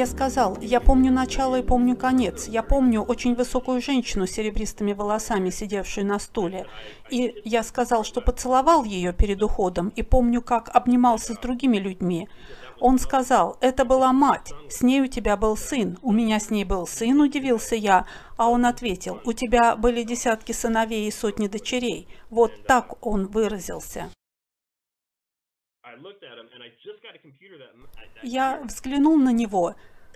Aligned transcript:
Я 0.00 0.06
сказал, 0.06 0.56
я 0.62 0.80
помню 0.80 1.12
начало 1.12 1.56
и 1.56 1.62
помню 1.62 1.94
конец. 1.94 2.48
Я 2.48 2.62
помню 2.62 3.02
очень 3.02 3.34
высокую 3.34 3.82
женщину 3.82 4.26
с 4.26 4.30
серебристыми 4.30 4.94
волосами, 4.94 5.50
сидевшую 5.50 6.06
на 6.06 6.18
стуле. 6.18 6.66
И 7.10 7.34
я 7.44 7.62
сказал, 7.62 8.02
что 8.02 8.22
поцеловал 8.22 8.84
ее 8.84 9.12
перед 9.12 9.42
уходом 9.42 9.92
и 9.94 10.02
помню, 10.02 10.40
как 10.40 10.74
обнимался 10.74 11.34
с 11.34 11.38
другими 11.38 11.76
людьми. 11.76 12.30
Он 12.80 12.98
сказал, 12.98 13.58
это 13.60 13.84
была 13.84 14.14
мать, 14.14 14.54
с 14.70 14.80
ней 14.80 15.02
у 15.02 15.06
тебя 15.06 15.36
был 15.36 15.54
сын, 15.54 15.98
у 16.00 16.12
меня 16.12 16.40
с 16.40 16.48
ней 16.48 16.64
был 16.64 16.86
сын, 16.86 17.20
удивился 17.20 17.76
я, 17.76 18.06
а 18.38 18.48
он 18.48 18.64
ответил, 18.64 19.20
у 19.26 19.34
тебя 19.34 19.76
были 19.76 20.02
десятки 20.02 20.52
сыновей 20.52 21.08
и 21.08 21.10
сотни 21.10 21.46
дочерей. 21.46 22.08
Вот 22.30 22.52
так 22.66 23.06
он 23.06 23.26
выразился. 23.26 24.08
Я 28.22 28.60
взглянул 28.64 29.16
на 29.16 29.32
него. 29.32 29.74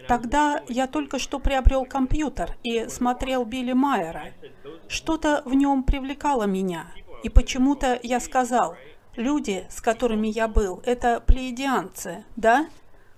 Тогда 0.08 0.62
я 0.68 0.86
только 0.86 1.18
что 1.18 1.38
приобрел 1.38 1.84
компьютер 1.84 2.56
и 2.62 2.88
смотрел 2.88 3.44
Билли 3.44 3.72
Майера. 3.72 4.32
Что-то 4.88 5.42
в 5.44 5.54
нем 5.54 5.84
привлекало 5.84 6.44
меня. 6.44 6.86
И 7.22 7.28
почему-то 7.28 7.98
я 8.02 8.20
сказал, 8.20 8.76
люди, 9.16 9.66
с 9.70 9.80
которыми 9.80 10.28
я 10.28 10.48
был, 10.48 10.82
это 10.84 11.20
плеядианцы, 11.20 12.24
да? 12.36 12.68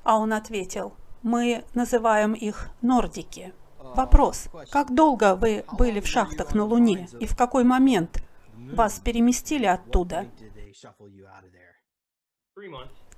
А 0.04 0.18
он 0.18 0.32
ответил, 0.32 0.94
мы 1.22 1.64
называем 1.74 2.34
их 2.34 2.68
нордики. 2.82 3.52
Вопрос, 3.78 4.48
как 4.70 4.94
долго 4.94 5.34
вы 5.34 5.64
были 5.72 6.00
в 6.00 6.06
шахтах 6.06 6.54
на 6.54 6.64
Луне 6.64 7.08
и 7.18 7.26
в 7.26 7.36
какой 7.36 7.64
момент 7.64 8.22
вас 8.54 9.00
переместили 9.00 9.66
оттуда? 9.66 10.26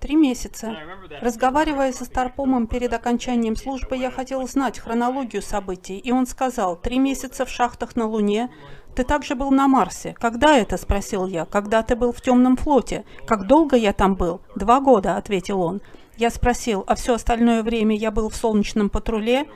Три 0.00 0.17
месяца. 0.17 0.77
Разговаривая 1.20 1.92
со 1.92 2.05
Старпомом 2.05 2.67
перед 2.67 2.92
окончанием 2.92 3.55
службы, 3.55 3.97
я 3.97 4.11
хотел 4.11 4.45
знать 4.48 4.80
хронологию 4.80 5.42
событий, 5.42 5.97
и 5.97 6.11
он 6.11 6.27
сказал, 6.27 6.75
три 6.75 6.98
месяца 6.98 7.47
в 7.47 7.48
шахтах 7.48 7.95
на 7.95 8.06
Луне, 8.06 8.50
ты 8.97 9.05
также 9.05 9.36
был 9.36 9.53
на 9.53 9.69
Марсе. 9.69 10.17
Когда 10.19 10.56
это? 10.56 10.77
Спросил 10.77 11.28
я. 11.28 11.45
Когда 11.45 11.84
ты 11.84 11.95
был 11.95 12.12
в 12.12 12.20
темном 12.20 12.56
флоте? 12.56 13.05
Как 13.28 13.47
долго 13.47 13.77
я 13.77 13.92
там 13.92 14.17
был? 14.17 14.41
Два 14.56 14.80
года, 14.80 15.17
ответил 15.17 15.62
он. 15.62 15.83
Я 16.17 16.30
спросил, 16.30 16.83
а 16.89 16.97
все 16.97 17.14
остальное 17.14 17.62
время 17.62 17.95
я 17.95 18.11
был 18.11 18.30
в 18.30 18.34
солнечном 18.34 18.91
патруле? 18.91 19.48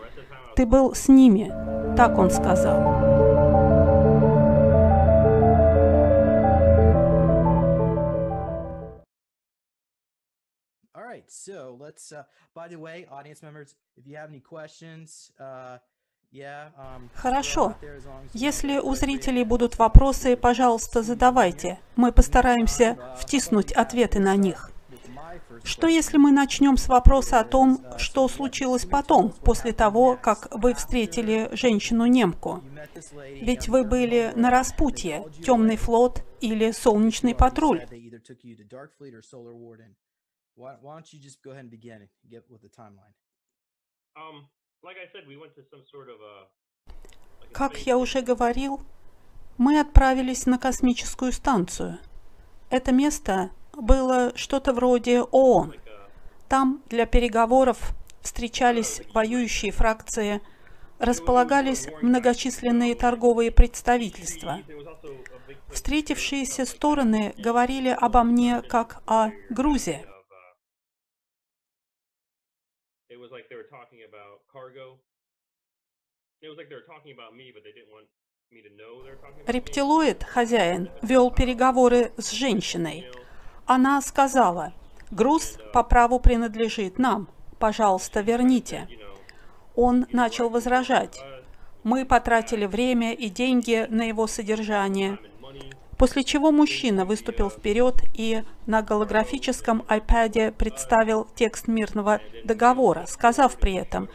Ты 0.54 0.64
был 0.64 0.94
с 0.94 1.08
ними. 1.08 1.52
Так 1.96 2.18
он 2.18 2.30
сказал. 2.30 3.01
Let's, 11.92 12.12
uh, 12.12 12.24
by 12.54 12.68
the 12.68 12.78
way, 12.78 13.06
audience 13.10 13.42
members, 13.42 13.74
if 13.96 14.06
you 14.06 14.16
have 14.16 14.30
any 14.30 14.40
questions, 14.40 15.30
uh, 15.38 15.78
um, 16.34 17.10
Хорошо. 17.14 17.74
Если 18.32 18.78
у 18.78 18.94
зрителей 18.94 19.44
будут 19.44 19.78
вопросы, 19.78 20.34
пожалуйста, 20.34 21.02
задавайте. 21.02 21.78
Мы 21.94 22.10
постараемся 22.10 22.96
втиснуть 23.18 23.72
ответы 23.72 24.18
на 24.18 24.34
них. 24.36 24.70
Что 25.62 25.88
если 25.88 26.16
мы 26.16 26.32
начнем 26.32 26.78
с 26.78 26.88
вопроса 26.88 27.40
о 27.40 27.44
том, 27.44 27.84
что 27.98 28.28
случилось 28.28 28.86
потом, 28.86 29.30
после 29.44 29.72
того, 29.72 30.18
как 30.20 30.48
вы 30.52 30.72
встретили 30.72 31.50
женщину-немку? 31.52 32.62
Ведь 33.42 33.68
вы 33.68 33.84
были 33.84 34.32
на 34.34 34.50
распутье, 34.50 35.24
темный 35.44 35.76
флот 35.76 36.24
или 36.40 36.72
солнечный 36.72 37.34
патруль. 37.34 37.86
Why, 40.54 40.76
why 40.80 40.94
don't 40.94 41.12
you 41.12 41.18
just 41.18 41.42
go 41.42 41.50
ahead 41.50 41.64
and 41.64 41.70
begin 41.70 42.02
and 42.02 42.08
get 42.30 42.44
with 42.50 42.62
the 42.62 42.68
timeline? 42.68 43.14
Um, 44.16 44.48
like 44.82 44.96
I 44.96 45.08
said, 45.12 45.26
we 45.26 45.36
went 45.36 45.54
to 45.54 45.62
some 45.70 45.82
sort 45.90 46.08
of 46.08 46.20
a 46.20 46.48
как 47.52 47.76
я 47.86 47.98
уже 47.98 48.22
говорил, 48.22 48.80
мы 49.58 49.78
отправились 49.78 50.46
на 50.46 50.58
космическую 50.58 51.32
станцию. 51.32 51.98
Это 52.70 52.92
место 52.92 53.50
было 53.74 54.32
что-то 54.36 54.72
вроде 54.72 55.20
ООН. 55.20 55.74
Там 56.48 56.82
для 56.88 57.04
переговоров 57.04 57.92
встречались 58.22 59.02
воюющие 59.12 59.70
фракции, 59.70 60.40
располагались 60.98 61.88
многочисленные 62.00 62.94
торговые 62.94 63.50
представительства. 63.50 64.60
Встретившиеся 65.70 66.64
стороны 66.64 67.34
говорили 67.36 67.88
обо 67.88 68.22
мне 68.22 68.62
как 68.62 69.02
о 69.06 69.30
Грузии. 69.50 70.06
Talking 73.92 74.04
about 74.08 74.40
cargo. 74.50 74.98
It 76.40 76.48
was 76.48 76.56
like 76.56 76.68
they 76.68 76.74
were 76.74 76.88
talking 76.88 77.12
about 77.12 77.36
me, 77.36 77.52
but 77.54 77.62
they 77.64 77.72
didn't 77.72 77.92
want 77.92 78.06
Рептилоид, 79.46 80.24
хозяин, 80.24 80.90
вел 81.00 81.30
переговоры 81.30 82.12
с 82.18 82.32
женщиной. 82.32 83.06
Она 83.64 84.02
сказала, 84.02 84.74
груз 85.10 85.56
по 85.72 85.82
праву 85.82 86.20
принадлежит 86.20 86.98
нам, 86.98 87.30
пожалуйста, 87.58 88.20
верните. 88.20 88.86
Он 89.74 90.06
начал 90.12 90.50
возражать. 90.50 91.18
Мы 91.82 92.04
потратили 92.04 92.66
время 92.66 93.14
и 93.14 93.30
деньги 93.30 93.86
на 93.88 94.02
его 94.02 94.26
содержание. 94.26 95.18
После 96.02 96.24
чего 96.24 96.50
мужчина 96.50 97.04
выступил 97.04 97.48
вперед 97.48 97.94
и 98.12 98.42
на 98.66 98.82
голографическом 98.82 99.84
iPad 99.88 100.50
представил 100.50 101.28
текст 101.36 101.68
мирного 101.68 102.20
договора, 102.42 103.06
сказав 103.06 103.54
при 103.54 103.74
этом, 103.74 104.08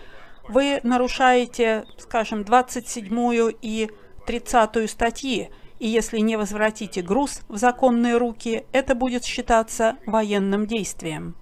вы 0.50 0.82
нарушаете, 0.84 1.86
скажем, 1.98 2.44
27 2.44 3.54
и 3.62 3.90
30 4.26 4.92
статьи, 4.92 5.50
и 5.80 5.88
если 5.88 6.20
не 6.20 6.36
возвратите 6.36 7.02
груз 7.02 7.40
в 7.48 7.56
законные 7.56 8.18
руки, 8.18 8.66
это 8.74 8.94
будет 8.94 9.24
считаться 9.24 9.96
военным 10.06 10.68
действием. 10.68 11.38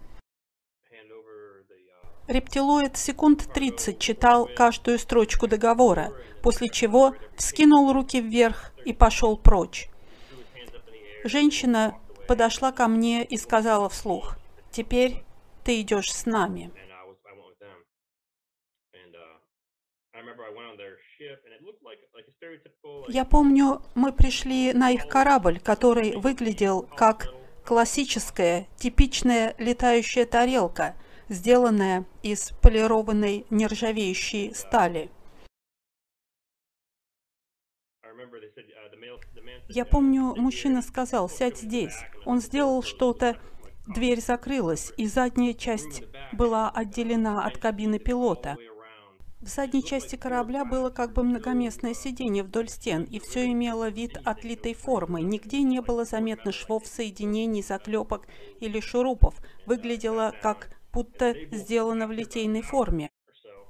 Рептилоид 2.28 2.98
секунд 2.98 3.52
30 3.52 3.98
читал 3.98 4.48
каждую 4.56 5.00
строчку 5.00 5.48
договора, 5.48 6.14
после 6.44 6.70
чего 6.70 7.16
вскинул 7.36 7.92
руки 7.94 8.22
вверх 8.22 8.74
и 8.86 8.94
пошел 8.94 9.38
прочь. 9.38 9.90
Женщина 11.28 12.00
подошла 12.28 12.72
ко 12.72 12.88
мне 12.88 13.26
и 13.26 13.36
сказала 13.38 13.90
вслух, 13.90 14.38
«Теперь 14.70 15.24
ты 15.64 15.82
идешь 15.82 16.14
с 16.14 16.28
нами». 16.28 16.72
Я 23.08 23.26
помню, 23.26 23.82
мы 23.96 24.14
пришли 24.14 24.72
на 24.74 24.92
их 24.92 25.08
корабль, 25.08 25.60
который 25.60 26.16
выглядел 26.16 26.84
как 26.84 27.34
классическая, 27.66 28.68
типичная 28.78 29.56
летающая 29.58 30.28
тарелка, 30.28 30.96
сделанная 31.28 32.06
из 32.22 32.52
полированной 32.62 33.48
нержавеющей 33.50 34.54
стали. 34.54 35.10
Я 39.68 39.86
помню, 39.86 40.36
мужчина 40.36 40.82
сказал, 40.82 41.30
сядь 41.30 41.60
здесь. 41.60 41.96
Он 42.26 42.40
сделал 42.40 42.84
что-то, 42.84 43.38
дверь 43.88 44.22
закрылась, 44.22 44.92
и 44.98 45.08
задняя 45.08 45.54
часть 45.54 46.04
была 46.32 46.70
отделена 46.70 47.44
от 47.46 47.58
кабины 47.58 48.00
пилота. 48.00 48.58
В 49.42 49.48
задней 49.48 49.84
части 49.84 50.16
корабля 50.16 50.66
было 50.66 50.90
как 50.90 51.14
бы 51.14 51.24
многоместное 51.24 51.94
сиденье 51.94 52.44
вдоль 52.44 52.68
стен, 52.68 53.04
и 53.04 53.20
все 53.20 53.46
имело 53.46 53.90
вид 53.90 54.18
отлитой 54.24 54.74
формы. 54.74 55.22
Нигде 55.22 55.62
не 55.62 55.82
было 55.82 56.04
заметно 56.04 56.52
швов, 56.52 56.88
соединений, 56.88 57.62
заклепок 57.62 58.28
или 58.60 58.80
шурупов. 58.80 59.36
Выглядело 59.68 60.34
как 60.42 60.70
будто 60.92 61.36
сделано 61.52 62.08
в 62.08 62.12
литейной 62.12 62.64
форме. 62.64 63.10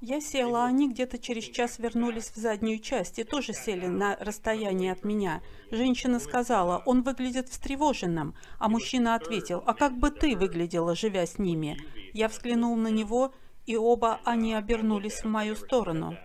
Я 0.01 0.19
села, 0.19 0.65
а 0.65 0.67
они 0.67 0.89
где-то 0.89 1.17
через 1.17 1.45
час 1.45 1.79
вернулись 1.79 2.29
в 2.29 2.35
заднюю 2.35 2.79
часть 2.79 3.17
и 3.17 3.23
тоже 3.23 3.53
сели 3.53 3.87
на 3.87 4.15
расстоянии 4.17 4.89
от 4.89 5.03
меня. 5.03 5.41
Женщина 5.71 6.19
сказала, 6.19 6.83
он 6.85 7.01
выглядит 7.01 7.49
встревоженным, 7.49 8.35
а 8.59 8.69
мужчина 8.69 9.15
ответил, 9.15 9.63
а 9.65 9.73
как 9.73 9.97
бы 9.97 10.11
ты 10.11 10.35
выглядела, 10.35 10.95
живя 10.95 11.25
с 11.25 11.39
ними? 11.39 11.77
Я 12.13 12.27
взглянул 12.27 12.75
на 12.75 12.89
него, 12.89 13.33
и 13.65 13.77
оба 13.77 14.19
они 14.25 14.53
обернулись 14.53 15.23
в 15.23 15.25
мою 15.25 15.55
сторону. 15.55 16.17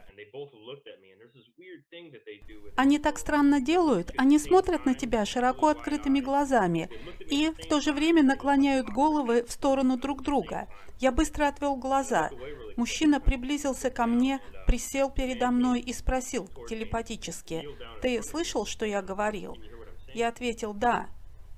Они 2.76 2.98
так 2.98 3.18
странно 3.18 3.60
делают, 3.60 4.12
они 4.16 4.38
смотрят 4.38 4.86
на 4.86 4.94
тебя 4.94 5.24
широко 5.24 5.68
открытыми 5.68 6.20
глазами 6.20 6.88
и 7.30 7.50
в 7.50 7.66
то 7.68 7.80
же 7.80 7.92
время 7.92 8.22
наклоняют 8.22 8.88
головы 8.88 9.44
в 9.44 9.50
сторону 9.50 9.96
друг 9.96 10.22
друга. 10.22 10.68
Я 10.98 11.12
быстро 11.12 11.48
отвел 11.48 11.76
глаза. 11.76 12.30
Мужчина 12.76 13.20
приблизился 13.20 13.90
ко 13.90 14.06
мне, 14.06 14.40
присел 14.66 15.10
передо 15.10 15.50
мной 15.50 15.80
и 15.80 15.92
спросил 15.92 16.48
телепатически, 16.68 17.68
«Ты 18.02 18.22
слышал, 18.22 18.66
что 18.66 18.86
я 18.86 19.02
говорил?» 19.02 19.56
Я 20.14 20.28
ответил, 20.28 20.74
«Да». 20.74 21.08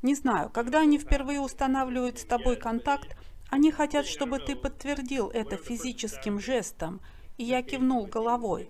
Не 0.02 0.16
знаю, 0.16 0.50
когда 0.50 0.80
они 0.80 0.98
впервые 0.98 1.40
устанавливают 1.40 2.18
с 2.18 2.24
тобой 2.24 2.56
контакт, 2.56 3.16
Они 3.50 3.70
хотят, 3.70 4.06
чтобы 4.06 4.38
ты 4.38 4.56
подтвердил 4.56 5.28
это 5.28 5.58
физическим 5.58 6.40
жестом. 6.40 7.02
И 7.36 7.44
я 7.44 7.62
кивнул 7.62 8.06
головой. 8.06 8.66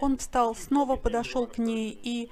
Он 0.00 0.18
встал, 0.18 0.54
снова 0.54 0.96
подошел 0.96 1.46
к 1.46 1.56
ней 1.56 1.98
и 2.02 2.30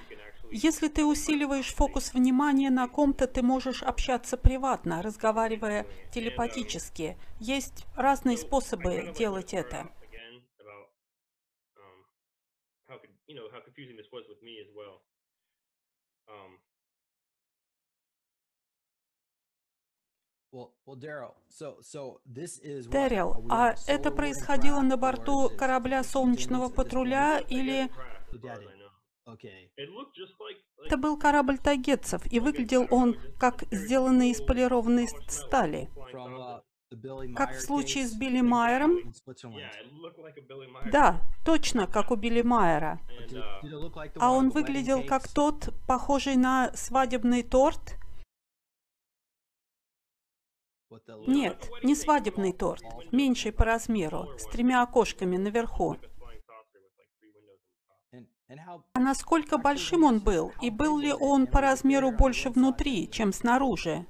если 0.51 0.87
ты 0.87 1.05
усиливаешь 1.05 1.73
фокус 1.73 2.13
внимания 2.13 2.69
на 2.69 2.87
ком-то, 2.87 3.27
ты 3.27 3.41
можешь 3.41 3.83
общаться 3.83 4.37
приватно, 4.37 5.01
разговаривая 5.01 5.85
телепатически. 6.11 7.17
Есть 7.39 7.85
разные 7.95 8.37
способы 8.37 9.13
делать 9.17 9.53
это. 9.53 9.91
Дэрил, 22.89 23.45
а 23.49 23.75
это 23.87 24.11
происходило 24.11 24.81
на 24.81 24.97
борту 24.97 25.49
корабля 25.57 26.03
солнечного 26.03 26.69
патруля 26.69 27.39
или... 27.39 27.91
Это 30.85 30.97
был 30.97 31.17
корабль 31.17 31.57
тагетцев, 31.57 32.21
и 32.31 32.39
выглядел 32.39 32.87
он 32.89 33.17
как 33.39 33.63
сделанный 33.71 34.31
из 34.31 34.41
полированной 34.41 35.07
стали. 35.27 35.89
Как 37.35 37.51
в 37.51 37.61
случае 37.61 38.07
с 38.07 38.13
Билли 38.13 38.39
Майером? 38.39 39.13
Да, 40.89 41.21
точно, 41.45 41.85
как 41.85 42.11
у 42.11 42.15
Билли 42.15 42.41
Майера. 42.41 43.01
А 44.15 44.31
он 44.31 44.49
выглядел 44.49 45.03
как 45.05 45.27
тот, 45.27 45.73
похожий 45.85 46.37
на 46.37 46.71
свадебный 46.75 47.43
торт? 47.43 47.97
Нет, 51.27 51.69
не 51.83 51.95
свадебный 51.95 52.53
торт, 52.53 52.83
меньший 53.11 53.51
по 53.51 53.65
размеру, 53.65 54.29
с 54.37 54.45
тремя 54.45 54.83
окошками 54.83 55.35
наверху. 55.35 55.97
А 58.93 58.99
насколько 58.99 59.57
большим 59.57 60.03
он 60.03 60.19
был? 60.19 60.53
И 60.61 60.69
был 60.69 60.99
ли 60.99 61.11
он 61.11 61.47
по 61.47 61.59
размеру 61.59 62.11
больше 62.11 62.49
внутри, 62.49 63.09
чем 63.11 63.33
снаружи? 63.33 64.05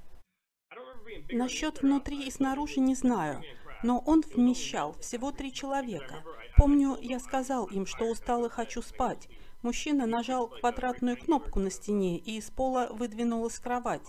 Насчет 1.30 1.82
внутри 1.82 2.26
и 2.26 2.30
снаружи 2.30 2.80
не 2.80 2.94
знаю, 2.94 3.42
но 3.82 3.98
он 3.98 4.22
вмещал 4.22 4.92
всего 5.00 5.32
три 5.32 5.52
человека. 5.52 6.22
Помню, 6.56 6.96
я 7.00 7.18
сказал 7.18 7.66
им, 7.66 7.86
что 7.86 8.04
устал 8.04 8.44
и 8.46 8.48
хочу 8.48 8.80
спать. 8.80 9.28
Мужчина 9.62 10.06
нажал 10.06 10.48
квадратную 10.48 11.16
кнопку 11.16 11.58
на 11.58 11.70
стене, 11.70 12.18
и 12.18 12.38
из 12.38 12.50
пола 12.50 12.88
выдвинулась 12.92 13.58
кровать. 13.58 14.06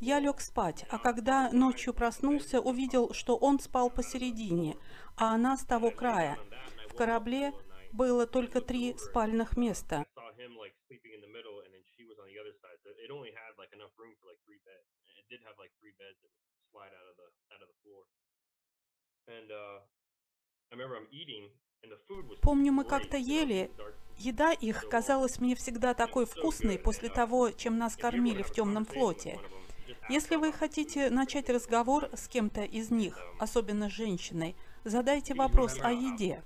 Я 0.00 0.20
лег 0.20 0.40
спать, 0.40 0.86
а 0.90 0.98
когда 0.98 1.50
ночью 1.52 1.92
проснулся, 1.92 2.60
увидел, 2.60 3.12
что 3.12 3.36
он 3.36 3.60
спал 3.60 3.90
посередине, 3.90 4.76
а 5.16 5.34
она 5.34 5.56
с 5.56 5.64
того 5.64 5.90
края. 5.90 6.38
В 6.88 6.94
корабле 6.94 7.52
было 7.96 8.26
только 8.26 8.60
три 8.60 8.96
спальных 8.98 9.56
места. 9.56 10.06
Помню, 22.42 22.72
мы 22.72 22.84
как-то 22.84 23.16
ели. 23.16 23.70
Еда 24.18 24.52
их 24.52 24.88
казалась 24.88 25.38
мне 25.40 25.54
всегда 25.54 25.94
такой 25.94 26.26
вкусной 26.26 26.78
после 26.78 27.08
того, 27.08 27.50
чем 27.50 27.78
нас 27.78 27.96
кормили 27.96 28.42
в 28.42 28.50
темном 28.52 28.84
флоте. 28.84 29.38
Если 30.08 30.36
вы 30.36 30.52
хотите 30.52 31.10
начать 31.10 31.48
разговор 31.48 32.10
с 32.14 32.28
кем-то 32.28 32.62
из 32.62 32.90
них, 32.90 33.18
особенно 33.38 33.88
с 33.88 33.92
женщиной, 33.92 34.56
Задайте 34.86 35.34
вопрос 35.34 35.80
о 35.82 35.90
еде. 35.90 36.44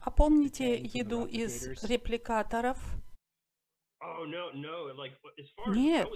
А 0.00 0.10
помните 0.12 0.76
еду 0.76 1.24
из 1.24 1.82
репликаторов? 1.82 2.78
Нет, 5.66 6.08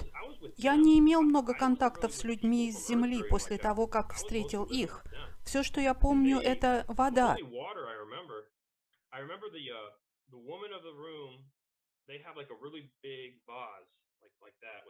я 0.56 0.76
не 0.76 1.00
имел 1.00 1.22
много 1.22 1.54
контактов 1.54 2.14
с 2.14 2.22
людьми 2.22 2.68
из 2.68 2.86
Земли 2.86 3.24
после 3.28 3.58
того, 3.58 3.88
как 3.88 4.14
встретил 4.14 4.62
их. 4.62 5.04
Все, 5.44 5.64
что 5.64 5.80
я 5.80 5.92
помню, 5.92 6.38
это 6.38 6.84
вода. 6.86 7.34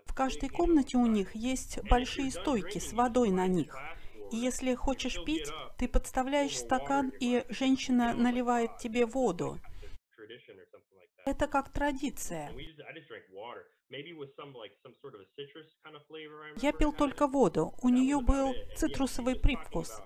В 0.06 0.14
каждой 0.14 0.48
комнате 0.48 0.96
у 0.96 1.06
них 1.06 1.34
есть 1.34 1.78
большие 1.88 2.30
стойки 2.30 2.78
с 2.78 2.92
водой 2.92 3.30
на 3.30 3.46
них. 3.46 3.76
И 4.32 4.36
если 4.36 4.74
хочешь 4.74 5.16
пить, 5.24 5.48
ты 5.78 5.88
подставляешь 5.88 6.58
стакан, 6.58 7.12
и 7.20 7.44
женщина 7.48 8.14
наливает 8.14 8.76
тебе 8.78 9.06
воду. 9.06 9.58
Это 11.24 11.46
как 11.46 11.72
традиция. 11.72 12.50
Я 16.56 16.72
пил 16.72 16.92
только 16.92 17.26
воду. 17.26 17.74
У 17.82 17.88
нее 17.88 18.20
был 18.20 18.54
цитрусовый 18.76 19.38
привкус. 19.38 20.00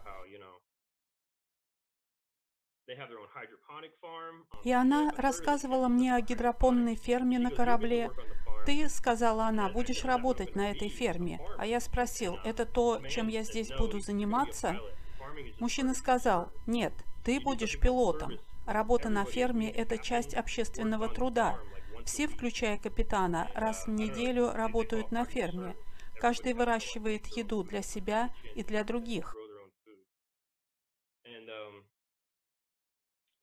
И 4.64 4.72
она 4.72 5.12
рассказывала 5.16 5.88
мне 5.88 6.14
о 6.14 6.20
гидропонной 6.20 6.96
ферме 6.96 7.38
на 7.38 7.50
корабле, 7.50 8.10
«Ты,— 8.64 8.88
сказала 8.90 9.46
она,— 9.46 9.68
будешь 9.72 10.04
работать 10.04 10.54
на 10.54 10.70
этой 10.70 10.88
ферме». 10.88 11.40
А 11.58 11.66
я 11.66 11.80
спросил, 11.80 12.38
«Это 12.44 12.64
то, 12.64 13.00
чем 13.08 13.26
я 13.26 13.42
здесь 13.42 13.72
буду 13.72 13.98
заниматься?» 13.98 14.80
Мужчина 15.58 15.94
сказал, 15.94 16.52
«Нет, 16.66 16.92
ты 17.24 17.40
будешь 17.40 17.80
пилотом. 17.80 18.38
Работа 18.66 19.08
на 19.08 19.24
ферме– 19.24 19.70
это 19.72 19.98
часть 19.98 20.34
общественного 20.34 21.08
труда. 21.08 21.58
Все, 22.04 22.28
включая 22.28 22.78
капитана, 22.78 23.50
раз 23.54 23.86
в 23.86 23.90
неделю 23.90 24.52
работают 24.52 25.10
на 25.10 25.24
ферме. 25.24 25.74
Каждый 26.20 26.54
выращивает 26.54 27.26
еду 27.26 27.64
для 27.64 27.82
себя 27.82 28.30
и 28.54 28.62
для 28.62 28.84
других. 28.84 29.34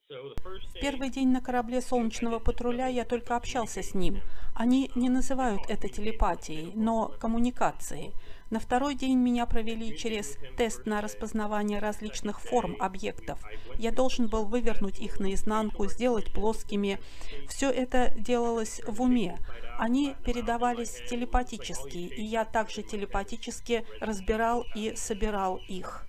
В 0.10 0.74
первый 0.82 1.12
день 1.12 1.28
на 1.28 1.40
корабле 1.40 1.82
солнечного 1.82 2.40
патруля 2.40 2.88
я 2.88 3.06
только 3.06 3.36
общался 3.36 3.84
с 3.84 3.94
ним. 3.94 4.22
Они 4.56 4.90
не 4.96 5.08
называют 5.08 5.62
это 5.70 5.88
телепатией, 5.88 6.72
но 6.74 7.10
коммуникацией. 7.20 8.16
На 8.50 8.60
второй 8.60 8.96
день 8.96 9.20
меня 9.20 9.46
провели 9.46 9.96
через 9.96 10.40
тест 10.58 10.88
на 10.88 11.02
распознавание 11.02 11.78
различных 11.78 12.42
форм 12.42 12.76
объектов. 12.80 13.40
Я 13.76 13.92
должен 13.92 14.28
был 14.28 14.46
вывернуть 14.46 15.00
их 15.00 15.20
наизнанку, 15.20 15.88
сделать 15.88 16.34
плоскими. 16.34 17.00
Все 17.48 17.70
это 17.70 18.12
делалось 18.18 18.82
в 18.88 19.04
уме. 19.04 19.38
Они 19.78 20.16
передавались 20.26 21.04
телепатически, 21.08 21.98
и 21.98 22.24
я 22.24 22.46
также 22.46 22.82
телепатически 22.82 23.86
разбирал 24.02 24.66
и 24.74 24.96
собирал 24.96 25.58
их. 25.68 26.08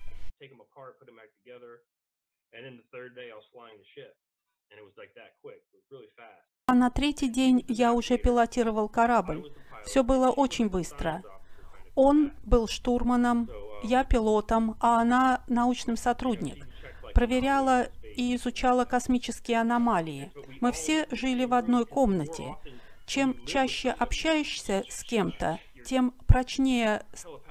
А 6.67 6.75
на 6.75 6.91
третий 6.91 7.29
день 7.29 7.65
я 7.69 7.93
уже 7.93 8.17
пилотировал 8.19 8.89
корабль. 8.89 9.53
Все 9.85 10.03
было 10.03 10.31
очень 10.31 10.69
быстро. 10.69 11.23
Он 11.95 12.33
был 12.45 12.69
штурманом, 12.69 13.51
uh, 13.51 13.71
я 13.83 14.05
пилотом, 14.05 14.77
а 14.81 15.01
она 15.01 15.45
научным 15.49 15.97
сотрудник. 15.97 16.67
Проверяла 17.15 17.89
и 18.17 18.37
изучала 18.37 18.85
космические 18.85 19.61
аномалии. 19.61 20.33
Мы 20.61 20.73
все 20.73 21.07
жили 21.11 21.45
в 21.45 21.55
одной 21.55 21.87
комнате. 21.87 22.57
Чем 23.07 23.45
чаще 23.45 23.91
общаешься 23.91 24.85
с 24.89 25.03
кем-то, 25.03 25.59
тем 25.85 26.13
прочнее 26.29 27.05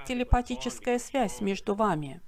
телепатическая 0.06 0.98
связь 0.98 1.40
между 1.40 1.74
вами. 1.74 2.22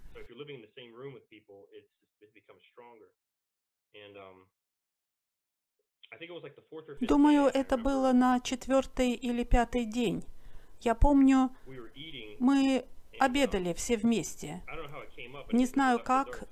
Думаю, 7.00 7.46
это 7.46 7.76
было 7.76 8.12
на 8.12 8.40
четвертый 8.40 9.12
или 9.12 9.44
пятый 9.44 9.84
день. 9.84 10.24
Я 10.80 10.94
помню, 10.94 11.50
мы 12.38 12.84
обедали 13.18 13.72
все 13.72 13.96
вместе. 13.96 14.62
Не 15.52 15.66
знаю 15.66 16.00
как, 16.02 16.44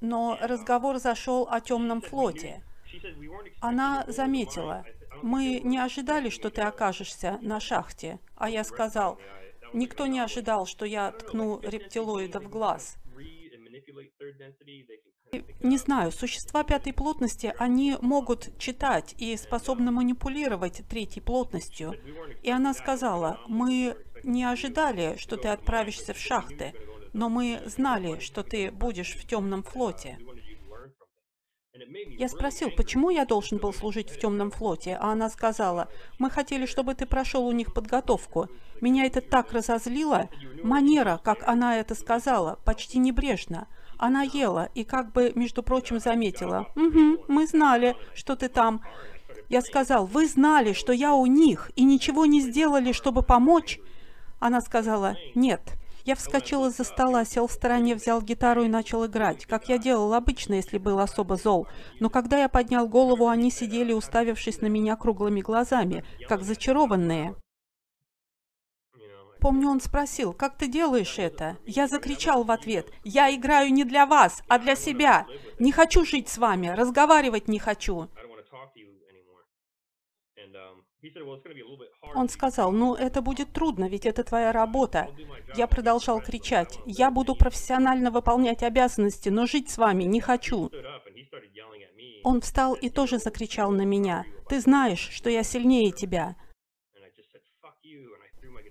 но 0.00 0.38
разговор 0.40 0.98
зашел 0.98 1.48
о 1.50 1.60
темном 1.60 2.00
флоте. 2.00 2.62
Она 3.60 4.04
заметила, 4.08 4.84
мы 5.22 5.60
не 5.60 5.78
ожидали, 5.78 6.30
что 6.30 6.50
ты 6.50 6.62
окажешься 6.62 7.38
на 7.42 7.60
шахте. 7.60 8.18
А 8.36 8.48
я 8.48 8.64
сказал, 8.64 9.18
никто 9.72 10.06
не 10.06 10.20
ожидал, 10.20 10.66
что 10.66 10.84
я 10.84 11.12
ткну 11.12 11.60
рептилоида 11.60 12.40
в 12.40 12.48
глаз. 12.48 12.96
Не 15.60 15.76
знаю, 15.76 16.12
существа 16.12 16.64
пятой 16.64 16.92
плотности, 16.92 17.54
они 17.58 17.96
могут 18.00 18.58
читать 18.58 19.14
и 19.18 19.36
способны 19.36 19.90
манипулировать 19.90 20.82
третьей 20.88 21.22
плотностью. 21.22 21.94
И 22.42 22.50
она 22.50 22.74
сказала, 22.74 23.40
мы 23.46 23.96
не 24.24 24.44
ожидали, 24.44 25.16
что 25.18 25.36
ты 25.36 25.48
отправишься 25.48 26.14
в 26.14 26.18
шахты, 26.18 26.74
но 27.12 27.28
мы 27.28 27.60
знали, 27.66 28.20
что 28.20 28.42
ты 28.42 28.70
будешь 28.70 29.14
в 29.14 29.26
темном 29.26 29.62
флоте. 29.62 30.18
Я 32.18 32.28
спросил, 32.28 32.70
почему 32.70 33.10
я 33.10 33.24
должен 33.24 33.58
был 33.58 33.72
служить 33.72 34.10
в 34.10 34.18
темном 34.18 34.50
флоте, 34.50 34.96
а 35.00 35.12
она 35.12 35.28
сказала, 35.30 35.88
мы 36.18 36.30
хотели, 36.30 36.66
чтобы 36.66 36.94
ты 36.94 37.06
прошел 37.06 37.46
у 37.46 37.52
них 37.52 37.72
подготовку. 37.72 38.48
Меня 38.80 39.06
это 39.06 39.20
так 39.20 39.52
разозлило. 39.52 40.28
Манера, 40.62 41.20
как 41.22 41.46
она 41.46 41.78
это 41.78 41.94
сказала, 41.94 42.58
почти 42.64 42.98
небрежно. 42.98 43.66
Она 43.98 44.22
ела 44.22 44.68
и 44.74 44.84
как 44.84 45.12
бы, 45.12 45.32
между 45.34 45.62
прочим, 45.62 45.98
заметила, 45.98 46.68
«Угу, 46.76 47.24
мы 47.28 47.46
знали, 47.46 47.96
что 48.14 48.36
ты 48.36 48.48
там». 48.48 48.80
Я 49.48 49.60
сказал, 49.60 50.06
«Вы 50.06 50.28
знали, 50.28 50.72
что 50.72 50.92
я 50.92 51.14
у 51.14 51.26
них, 51.26 51.70
и 51.74 51.84
ничего 51.84 52.24
не 52.26 52.40
сделали, 52.40 52.92
чтобы 52.92 53.22
помочь?» 53.22 53.80
Она 54.38 54.60
сказала, 54.60 55.16
«Нет». 55.34 55.60
Я 56.04 56.14
вскочил 56.14 56.66
из-за 56.66 56.84
стола, 56.84 57.24
сел 57.24 57.46
в 57.46 57.52
стороне, 57.52 57.94
взял 57.94 58.22
гитару 58.22 58.64
и 58.64 58.68
начал 58.68 59.06
играть, 59.06 59.46
как 59.46 59.68
я 59.68 59.78
делал 59.78 60.14
обычно, 60.14 60.54
если 60.54 60.78
был 60.78 61.00
особо 61.00 61.36
зол. 61.36 61.66
Но 62.00 62.08
когда 62.10 62.38
я 62.38 62.48
поднял 62.48 62.88
голову, 62.88 63.28
они 63.28 63.50
сидели, 63.50 63.92
уставившись 63.92 64.60
на 64.60 64.66
меня 64.66 64.96
круглыми 64.96 65.40
глазами, 65.40 66.04
как 66.28 66.42
зачарованные. 66.42 67.34
Помню, 69.40 69.68
он 69.68 69.80
спросил, 69.80 70.32
как 70.32 70.56
ты 70.56 70.66
делаешь 70.66 71.18
это? 71.18 71.58
Я 71.64 71.86
закричал 71.86 72.42
в 72.42 72.50
ответ, 72.50 72.90
я 73.04 73.32
играю 73.32 73.72
не 73.72 73.84
для 73.84 74.04
вас, 74.04 74.42
а 74.48 74.58
для 74.58 74.74
себя. 74.74 75.26
Не 75.60 75.70
хочу 75.70 76.04
жить 76.04 76.28
с 76.28 76.38
вами, 76.38 76.68
разговаривать 76.68 77.46
не 77.46 77.60
хочу. 77.60 78.08
Он 82.14 82.28
сказал, 82.28 82.72
ну 82.72 82.94
это 82.94 83.22
будет 83.22 83.52
трудно, 83.52 83.88
ведь 83.88 84.06
это 84.06 84.24
твоя 84.24 84.52
работа. 84.52 85.08
Я 85.56 85.66
продолжал 85.66 86.20
кричать, 86.20 86.78
я 86.86 87.10
буду 87.10 87.34
профессионально 87.34 88.10
выполнять 88.10 88.62
обязанности, 88.62 89.28
но 89.28 89.46
жить 89.46 89.70
с 89.70 89.78
вами 89.78 90.04
не 90.04 90.20
хочу. 90.20 90.70
Он 92.24 92.40
встал 92.40 92.74
и 92.74 92.90
тоже 92.90 93.18
закричал 93.18 93.70
на 93.70 93.82
меня, 93.82 94.24
ты 94.48 94.60
знаешь, 94.60 95.10
что 95.10 95.28
я 95.30 95.42
сильнее 95.42 95.92
тебя. 95.92 96.36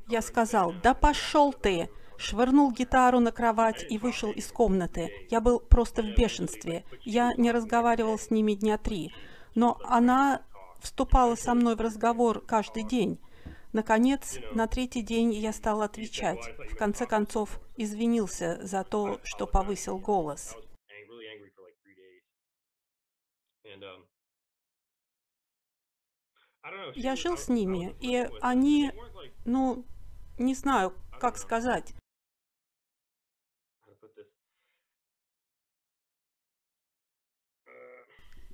Я 0.10 0.22
сказал, 0.22 0.74
да 0.84 0.94
пошел 0.94 1.54
ты! 1.54 1.90
Швырнул 2.18 2.72
гитару 2.72 3.20
на 3.20 3.32
кровать 3.32 3.86
и 3.88 4.00
вышел 4.00 4.32
из 4.32 4.48
комнаты. 4.48 5.12
Я 5.30 5.40
был 5.40 5.60
просто 5.60 6.02
в 6.02 6.16
бешенстве. 6.16 6.84
Я 7.04 7.36
не 7.36 7.52
разговаривал 7.52 8.18
с 8.18 8.32
ними 8.32 8.54
дня 8.54 8.80
три. 8.80 9.14
Но 9.54 9.78
она 9.84 10.42
вступала 10.80 11.36
со 11.36 11.54
мной 11.54 11.76
в 11.76 11.82
разговор 11.82 12.42
каждый 12.46 12.84
день. 12.84 13.20
Наконец, 13.74 14.40
на 14.54 14.68
третий 14.68 15.02
день 15.02 15.34
я 15.34 15.54
стал 15.54 15.82
отвечать. 15.82 16.56
В 16.72 16.76
конце 16.76 17.06
концов, 17.06 17.60
извинился 17.76 18.60
за 18.66 18.84
то, 18.84 19.20
что 19.24 19.46
повысил 19.46 19.98
голос. 19.98 20.56
Я 26.96 27.16
жил 27.16 27.38
с 27.38 27.48
ними, 27.48 27.96
и 28.02 28.28
они, 28.42 28.92
ну, 29.46 29.86
не 30.38 30.54
знаю, 30.54 30.94
как 31.20 31.38
сказать. 31.38 31.94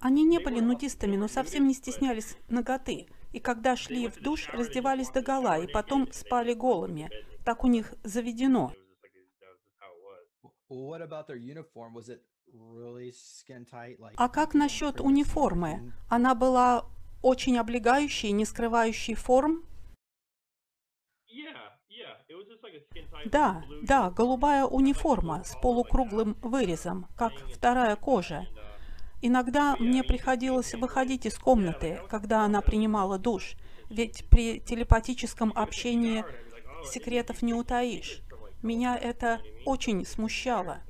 Они 0.03 0.25
не 0.25 0.39
были 0.39 0.59
нудистами, 0.59 1.15
но 1.15 1.29
совсем 1.29 1.65
не 1.65 1.73
стеснялись 1.73 2.35
ноготы. 2.49 3.07
И 3.31 3.39
когда 3.39 3.77
шли 3.77 4.09
в 4.09 4.19
душ, 4.21 4.49
раздевались 4.49 5.09
до 5.11 5.21
гола, 5.21 5.57
и 5.59 5.71
потом 5.71 6.11
спали 6.11 6.53
голыми. 6.53 7.09
Так 7.45 7.63
у 7.63 7.67
них 7.67 7.93
заведено. 8.03 8.73
А 14.17 14.27
как 14.27 14.53
насчет 14.53 14.99
униформы? 14.99 15.93
Она 16.09 16.35
была 16.35 16.85
очень 17.21 17.57
облегающей, 17.57 18.31
не 18.31 18.43
скрывающей 18.43 19.13
форм? 19.13 19.63
Да, 23.31 23.63
да, 23.83 24.11
голубая 24.11 24.65
униформа 24.65 25.45
с 25.45 25.55
полукруглым 25.61 26.33
вырезом, 26.41 27.07
как 27.15 27.31
вторая 27.53 27.95
кожа. 27.95 28.45
Иногда 29.25 29.77
мне 29.77 30.03
приходилось 30.03 30.73
выходить 30.73 31.25
из 31.25 31.39
комнаты, 31.39 32.01
когда 32.09 32.43
она 32.43 32.59
принимала 32.59 33.17
душ, 33.17 33.55
ведь 33.89 34.29
при 34.29 34.59
телепатическом 34.59 35.53
общении 35.55 36.25
секретов 36.83 37.41
не 37.41 37.53
утаишь. 37.53 38.21
Меня 38.61 38.97
это 38.97 39.41
очень 39.65 40.05
смущало. 40.05 40.83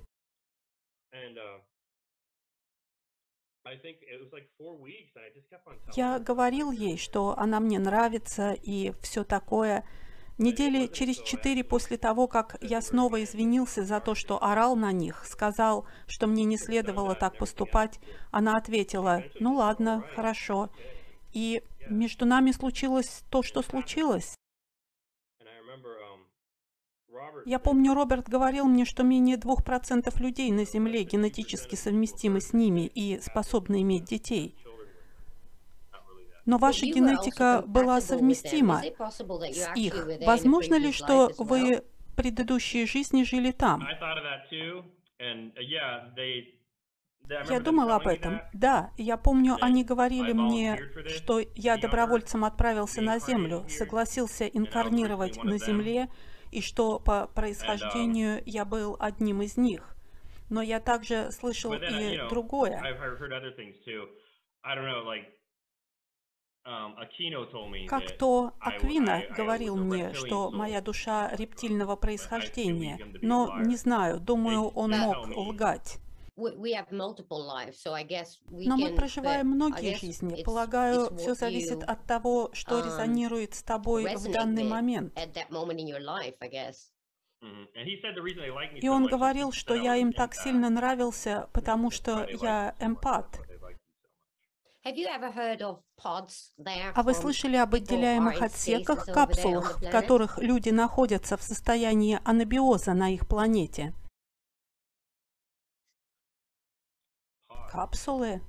Я 5.95 6.17
говорил 6.17 6.71
ей, 6.71 6.97
что 6.97 7.37
она 7.37 7.59
мне 7.59 7.77
нравится 7.77 8.53
и 8.53 8.93
все 9.03 9.23
такое, 9.23 9.87
Недели 10.39 10.87
через 10.87 11.17
четыре 11.17 11.63
после 11.63 11.97
того, 11.97 12.27
как 12.27 12.57
я 12.61 12.81
снова 12.81 13.23
извинился 13.23 13.83
за 13.83 13.99
то, 13.99 14.15
что 14.15 14.43
орал 14.43 14.75
на 14.75 14.91
них, 14.91 15.25
сказал, 15.25 15.85
что 16.07 16.25
мне 16.25 16.43
не 16.43 16.57
следовало 16.57 17.13
так 17.13 17.37
поступать, 17.37 17.99
она 18.31 18.57
ответила, 18.57 19.23
ну 19.39 19.55
ладно, 19.55 20.03
хорошо. 20.15 20.71
И 21.33 21.61
между 21.87 22.25
нами 22.25 22.51
случилось 22.51 23.23
то, 23.29 23.43
что 23.43 23.61
случилось. 23.61 24.35
Я 27.45 27.59
помню, 27.59 27.93
Роберт 27.93 28.27
говорил 28.27 28.65
мне, 28.65 28.85
что 28.85 29.03
менее 29.03 29.37
двух 29.37 29.63
процентов 29.63 30.19
людей 30.19 30.51
на 30.51 30.65
Земле 30.65 31.03
генетически 31.03 31.75
совместимы 31.75 32.41
с 32.41 32.53
ними 32.53 32.87
и 32.87 33.19
способны 33.19 33.81
иметь 33.81 34.05
детей. 34.05 34.55
Но 36.45 36.57
ваша 36.57 36.85
генетика 36.85 37.63
была 37.65 38.01
совместима 38.01 38.81
с 38.81 39.75
их. 39.75 40.07
Возможно 40.25 40.75
ли, 40.75 40.91
что 40.91 41.31
вы 41.37 41.83
в 42.07 42.15
предыдущей 42.15 42.85
жизни 42.85 43.23
жили 43.23 43.51
там? 43.51 43.87
Я 47.49 47.59
думал 47.61 47.89
об 47.91 48.07
этом. 48.07 48.41
Да, 48.53 48.91
я 48.97 49.15
помню, 49.15 49.57
они 49.61 49.85
говорили 49.85 50.33
мне, 50.33 50.77
что 51.07 51.39
я 51.55 51.77
добровольцем 51.77 52.43
отправился 52.43 53.01
на 53.01 53.19
Землю, 53.19 53.65
согласился 53.69 54.45
инкарнировать 54.45 55.41
на 55.43 55.57
Земле, 55.57 56.09
и 56.51 56.61
что 56.61 56.99
по 56.99 57.27
происхождению 57.27 58.43
я 58.45 58.65
был 58.65 58.97
одним 58.99 59.41
из 59.41 59.57
них. 59.57 59.95
Но 60.49 60.61
я 60.61 60.79
также 60.79 61.31
слышал 61.31 61.73
и 61.73 62.19
другое. 62.29 62.79
Um, 66.65 66.95
как 67.89 68.17
то 68.17 68.53
Аквина 68.61 69.23
говорил 69.35 69.75
мне, 69.75 70.13
что 70.13 70.49
моя 70.49 70.79
душа 70.79 71.29
рептильного 71.35 71.97
происхождения, 71.97 72.97
но 73.21 73.59
не 73.59 73.75
знаю, 73.75 74.21
думаю, 74.21 74.69
он 74.69 74.91
мог 74.91 75.27
лгать. 75.35 75.99
Но 76.37 76.47
мы 78.77 78.95
проживаем 78.95 79.47
многие 79.47 79.97
жизни. 79.97 80.41
Полагаю, 80.43 81.13
все 81.17 81.35
зависит 81.35 81.83
от 81.83 82.05
того, 82.05 82.49
что 82.53 82.79
um, 82.79 82.85
резонирует 82.85 83.55
с 83.55 83.63
тобой 83.63 84.15
в 84.15 84.31
данный 84.31 84.63
момент. 84.63 85.13
Mm-hmm. 87.43 88.79
И 88.79 88.87
он 88.87 89.07
говорил, 89.07 89.51
что 89.51 89.75
я 89.75 89.97
им 89.97 90.13
так 90.13 90.33
сильно 90.33 90.69
нравился, 90.69 91.49
потому 91.51 91.91
что 91.91 92.25
я 92.41 92.73
эмпат. 92.79 93.41
А 96.93 97.03
вы 97.03 97.13
слышали 97.13 97.55
об 97.55 97.73
отделяемых 97.73 98.41
отсеках, 98.41 99.05
капсулах, 99.05 99.79
в 99.81 99.89
которых 99.89 100.37
люди 100.39 100.69
находятся 100.69 101.37
в 101.37 101.43
состоянии 101.43 102.19
анабиоза 102.25 102.93
на 102.93 103.09
их 103.13 103.25
планете? 103.27 103.93
Капсулы? 107.71 108.41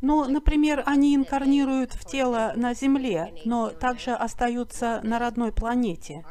Ну, 0.00 0.24
например, 0.24 0.82
они 0.86 1.14
инкарнируют 1.14 1.92
в 1.92 2.04
тело 2.04 2.54
на 2.56 2.74
Земле, 2.74 3.32
но 3.44 3.70
также 3.70 4.12
остаются 4.12 5.00
на 5.04 5.18
родной 5.18 5.52
планете. 5.52 6.24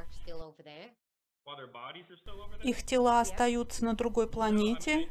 Их 2.63 2.83
тела 2.83 3.21
остаются 3.21 3.85
на 3.85 3.93
другой 3.93 4.29
планете, 4.29 5.09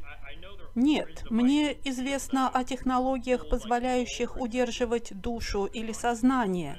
нет, 0.75 1.25
мне 1.29 1.77
известно 1.83 2.49
о 2.49 2.63
технологиях, 2.63 3.49
позволяющих 3.49 4.37
удерживать 4.37 5.13
душу 5.19 5.65
или 5.65 5.91
сознание. 5.91 6.77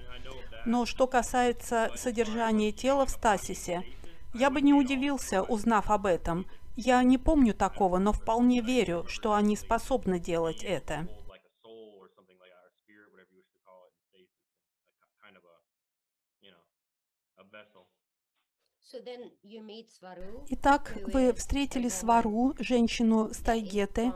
Но 0.65 0.87
что 0.87 1.07
касается 1.07 1.91
содержания 1.97 2.73
тела 2.73 3.05
в 3.07 3.11
стасисе, 3.11 3.83
я 4.35 4.49
бы 4.49 4.61
не 4.61 4.73
удивился, 4.73 5.43
узнав 5.43 5.91
об 5.91 6.07
этом. 6.07 6.47
Я 6.75 7.03
не 7.03 7.19
помню 7.19 7.53
такого, 7.53 7.99
но 7.99 8.13
вполне 8.13 8.63
верю, 8.63 9.05
что 9.09 9.35
они 9.35 9.57
способны 9.57 10.19
делать 10.19 10.63
это. 10.65 11.07
Итак, 20.51 20.97
вы 21.07 21.33
встретили 21.33 21.89
Свару, 21.89 22.55
женщину 22.59 23.33
с 23.33 23.39
Тайгеты, 23.39 24.13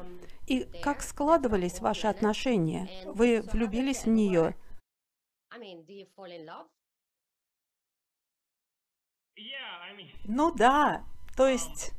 и 0.47 0.64
как 0.83 1.02
складывались 1.02 1.80
ваши 1.80 2.06
отношения? 2.06 2.88
Вы 3.06 3.40
влюбились 3.40 4.04
в 4.04 4.09
нее? 4.09 4.54
Ну 10.25 10.54
да, 10.54 11.04
то 11.37 11.47
есть 11.47 11.92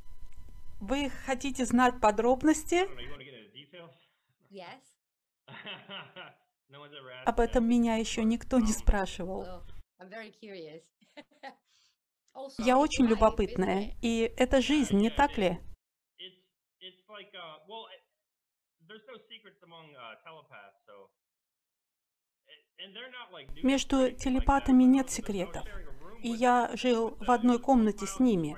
вы 0.79 1.09
хотите 1.09 1.65
знать 1.65 1.99
подробности? 1.99 2.87
Об 7.25 7.39
этом 7.39 7.67
меня 7.67 7.95
еще 7.95 8.23
никто 8.23 8.59
не 8.59 8.71
спрашивал. 8.71 9.63
Я 12.59 12.77
очень 12.77 13.05
любопытная, 13.05 13.95
и 14.01 14.31
это 14.37 14.61
жизнь, 14.61 14.97
не 14.97 15.09
так 15.09 15.37
ли? 15.37 15.59
Между 23.63 24.11
телепатами 24.11 24.83
нет 24.83 25.09
секретов, 25.09 25.65
и 26.21 26.29
я 26.29 26.69
жил 26.75 27.17
в 27.19 27.31
одной 27.31 27.59
комнате 27.59 28.05
с 28.05 28.19
ними. 28.19 28.55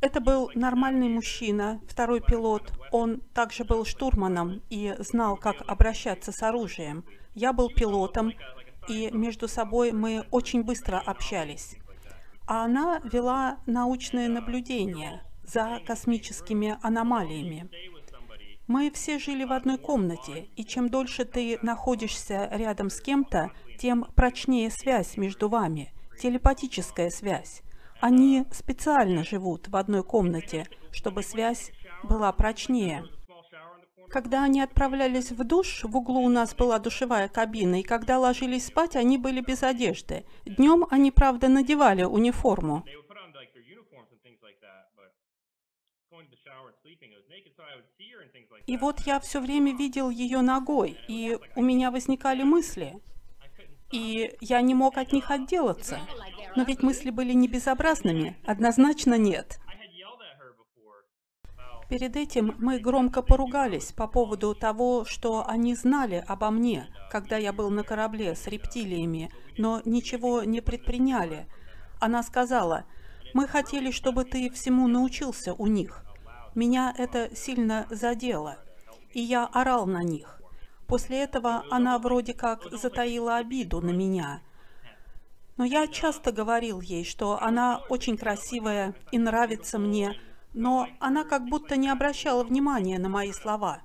Это 0.00 0.20
был 0.20 0.50
нормальный 0.54 1.08
мужчина, 1.08 1.80
второй 1.88 2.20
пилот. 2.20 2.70
Он 2.92 3.20
также 3.34 3.64
был 3.64 3.84
штурманом 3.84 4.62
и 4.70 4.94
знал, 4.98 5.36
как 5.36 5.62
обращаться 5.66 6.30
с 6.32 6.42
оружием. 6.42 7.04
Я 7.34 7.52
был 7.52 7.68
пилотом, 7.70 8.32
и 8.88 9.10
между 9.10 9.48
собой 9.48 9.90
мы 9.92 10.26
очень 10.30 10.62
быстро 10.62 10.98
общались. 10.98 11.76
А 12.46 12.64
она 12.64 13.00
вела 13.04 13.58
научное 13.66 14.28
наблюдение 14.28 15.22
за 15.44 15.80
космическими 15.84 16.78
аномалиями. 16.82 17.68
Мы 18.68 18.90
все 18.90 19.18
жили 19.18 19.44
в 19.44 19.52
одной 19.52 19.78
комнате, 19.78 20.48
и 20.56 20.64
чем 20.64 20.88
дольше 20.88 21.24
ты 21.24 21.58
находишься 21.62 22.48
рядом 22.52 22.90
с 22.90 23.00
кем-то, 23.00 23.50
тем 23.78 24.04
прочнее 24.14 24.70
связь 24.70 25.16
между 25.16 25.48
вами, 25.48 25.92
телепатическая 26.20 27.10
связь. 27.10 27.62
Они 28.00 28.44
специально 28.52 29.24
живут 29.24 29.68
в 29.68 29.76
одной 29.76 30.02
комнате, 30.02 30.66
чтобы 30.90 31.22
связь 31.22 31.72
была 32.02 32.32
прочнее. 32.32 33.04
Когда 34.16 34.44
они 34.44 34.62
отправлялись 34.62 35.30
в 35.30 35.44
душ, 35.44 35.84
в 35.84 35.94
углу 35.94 36.22
у 36.22 36.30
нас 36.30 36.54
была 36.54 36.78
душевая 36.78 37.28
кабина, 37.28 37.80
и 37.80 37.82
когда 37.82 38.18
ложились 38.18 38.64
спать, 38.64 38.96
они 38.96 39.18
были 39.18 39.42
без 39.42 39.62
одежды. 39.62 40.24
Днем 40.46 40.86
они, 40.90 41.10
правда, 41.10 41.48
надевали 41.48 42.02
униформу. 42.04 42.82
И 48.66 48.76
вот 48.78 49.00
я 49.00 49.20
все 49.20 49.38
время 49.38 49.76
видел 49.76 50.08
ее 50.08 50.40
ногой, 50.40 50.96
и 51.08 51.38
у 51.54 51.60
меня 51.60 51.90
возникали 51.90 52.42
мысли, 52.42 52.98
и 53.92 54.34
я 54.40 54.62
не 54.62 54.72
мог 54.72 54.96
от 54.96 55.12
них 55.12 55.30
отделаться. 55.30 56.00
Но 56.56 56.62
ведь 56.62 56.82
мысли 56.82 57.10
были 57.10 57.34
не 57.34 57.48
безобразными, 57.48 58.38
однозначно 58.46 59.18
нет. 59.18 59.60
Перед 61.88 62.16
этим 62.16 62.56
мы 62.58 62.80
громко 62.80 63.22
поругались 63.22 63.92
по 63.92 64.08
поводу 64.08 64.54
того, 64.54 65.04
что 65.04 65.46
они 65.46 65.76
знали 65.76 66.24
обо 66.26 66.50
мне, 66.50 66.88
когда 67.10 67.36
я 67.36 67.52
был 67.52 67.70
на 67.70 67.84
корабле 67.84 68.34
с 68.34 68.48
рептилиями, 68.48 69.30
но 69.56 69.80
ничего 69.84 70.42
не 70.42 70.60
предприняли. 70.60 71.46
Она 72.00 72.24
сказала, 72.24 72.84
«Мы 73.34 73.46
хотели, 73.46 73.92
чтобы 73.92 74.24
ты 74.24 74.50
всему 74.50 74.88
научился 74.88 75.54
у 75.54 75.68
них». 75.68 76.04
Меня 76.56 76.92
это 76.96 77.36
сильно 77.36 77.86
задело, 77.90 78.58
и 79.12 79.20
я 79.20 79.44
орал 79.44 79.86
на 79.86 80.02
них. 80.02 80.40
После 80.88 81.22
этого 81.22 81.64
она 81.70 81.98
вроде 81.98 82.32
как 82.32 82.64
затаила 82.72 83.36
обиду 83.36 83.80
на 83.80 83.90
меня. 83.90 84.40
Но 85.56 85.64
я 85.64 85.86
часто 85.86 86.32
говорил 86.32 86.80
ей, 86.80 87.04
что 87.04 87.40
она 87.40 87.82
очень 87.88 88.16
красивая 88.16 88.94
и 89.12 89.18
нравится 89.18 89.78
мне, 89.78 90.18
но 90.56 90.88
она 91.00 91.22
как 91.24 91.44
будто 91.44 91.76
не 91.76 91.88
обращала 91.88 92.42
внимания 92.42 92.98
на 92.98 93.10
мои 93.10 93.30
слова. 93.30 93.82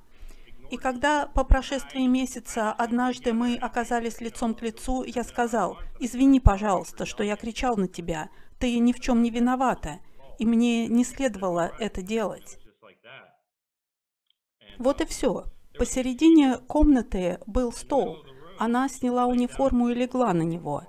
И 0.71 0.77
когда 0.77 1.27
по 1.27 1.43
прошествии 1.43 2.07
месяца 2.07 2.71
однажды 2.71 3.33
мы 3.33 3.57
оказались 3.57 4.21
лицом 4.21 4.55
к 4.55 4.61
лицу, 4.61 5.03
я 5.03 5.25
сказал, 5.25 5.77
«Извини, 5.99 6.39
пожалуйста, 6.39 7.05
что 7.05 7.23
я 7.23 7.35
кричал 7.35 7.75
на 7.75 7.89
тебя. 7.89 8.29
Ты 8.57 8.79
ни 8.79 8.93
в 8.93 9.01
чем 9.01 9.21
не 9.21 9.29
виновата, 9.31 9.99
и 10.39 10.45
мне 10.45 10.87
не 10.87 11.03
следовало 11.03 11.73
это 11.77 12.01
делать». 12.01 12.57
Вот 14.77 15.01
и 15.01 15.05
все. 15.05 15.43
Посередине 15.77 16.57
комнаты 16.57 17.39
был 17.47 17.73
стол. 17.73 18.23
Она 18.57 18.87
сняла 18.87 19.25
униформу 19.25 19.89
и 19.89 19.93
легла 19.93 20.33
на 20.33 20.43
него. 20.43 20.83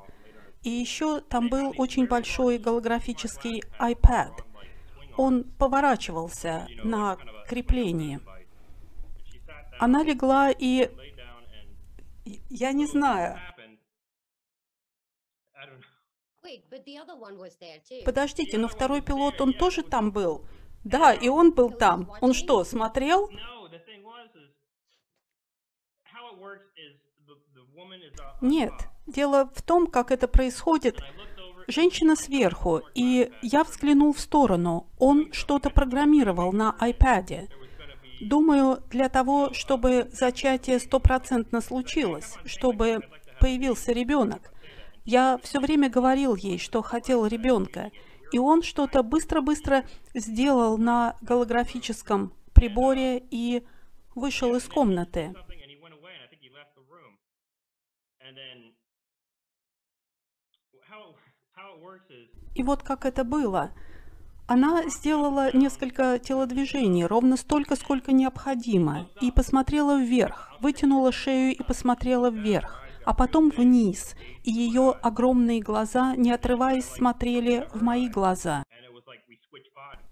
И 0.63 0.71
еще 0.71 1.21
там 1.21 1.49
был 1.49 1.75
очень 1.77 2.07
большой 2.07 2.59
голографический 2.59 3.65
iPad– 3.81 4.31
он 5.23 5.45
поворачивался 5.45 6.67
на 6.83 7.17
креплении. 7.47 8.21
Она 9.79 10.03
легла 10.03 10.51
и... 10.51 10.91
Я 12.51 12.73
не 12.73 12.87
знаю. 12.87 13.39
Подождите, 18.05 18.59
но 18.59 18.67
второй 18.67 19.01
пилот, 19.01 19.41
он 19.41 19.53
тоже 19.53 19.83
там 19.85 20.11
был? 20.11 20.45
Да, 20.83 21.15
и 21.15 21.29
он 21.29 21.53
был 21.53 21.71
там. 21.71 22.13
Он 22.21 22.35
что, 22.35 22.65
смотрел? 22.65 23.31
Нет. 28.41 28.73
Дело 29.07 29.51
в 29.55 29.63
том, 29.63 29.87
как 29.87 30.11
это 30.11 30.27
происходит. 30.27 31.01
Женщина 31.69 32.17
сверху, 32.17 32.83
и 32.95 33.31
я 33.43 33.65
взглянул 33.65 34.13
в 34.13 34.21
сторону. 34.21 34.87
Он 34.99 35.33
что-то 35.33 35.71
программировал 35.71 36.53
на 36.53 36.75
iPad. 36.81 37.49
Думаю, 38.21 38.83
для 38.91 39.09
того, 39.09 39.53
чтобы 39.53 40.09
зачатие 40.13 40.79
стопроцентно 40.79 41.61
случилось, 41.61 42.35
чтобы 42.45 43.01
появился 43.41 43.93
ребенок. 43.93 44.53
Я 45.05 45.39
все 45.43 45.61
время 45.61 45.91
говорил 45.91 46.37
ей, 46.37 46.59
что 46.59 46.83
хотел 46.83 47.27
ребенка, 47.27 47.91
и 48.33 48.39
он 48.39 48.63
что-то 48.63 49.03
быстро-быстро 49.03 49.85
сделал 50.15 50.79
на 50.79 51.17
голографическом 51.21 52.33
приборе 52.53 53.23
и 53.31 53.65
вышел 54.15 54.55
из 54.55 54.65
комнаты. 54.65 55.35
И 62.55 62.63
вот 62.63 62.83
как 62.83 63.05
это 63.05 63.25
было. 63.25 63.71
Она 64.47 64.89
сделала 64.89 65.55
несколько 65.57 66.19
телодвижений, 66.19 67.07
ровно 67.07 67.37
столько, 67.37 67.77
сколько 67.77 68.13
необходимо, 68.13 69.09
и 69.21 69.31
посмотрела 69.31 69.99
вверх, 69.99 70.51
вытянула 70.61 71.13
шею 71.13 71.57
и 71.57 71.63
посмотрела 71.63 72.31
вверх, 72.31 72.83
а 73.05 73.15
потом 73.15 73.51
вниз, 73.51 74.15
и 74.45 74.51
ее 74.51 74.91
огромные 74.91 75.61
глаза, 75.61 76.17
не 76.17 76.33
отрываясь, 76.33 76.85
смотрели 76.85 77.67
в 77.73 77.83
мои 77.83 78.09
глаза. 78.09 78.63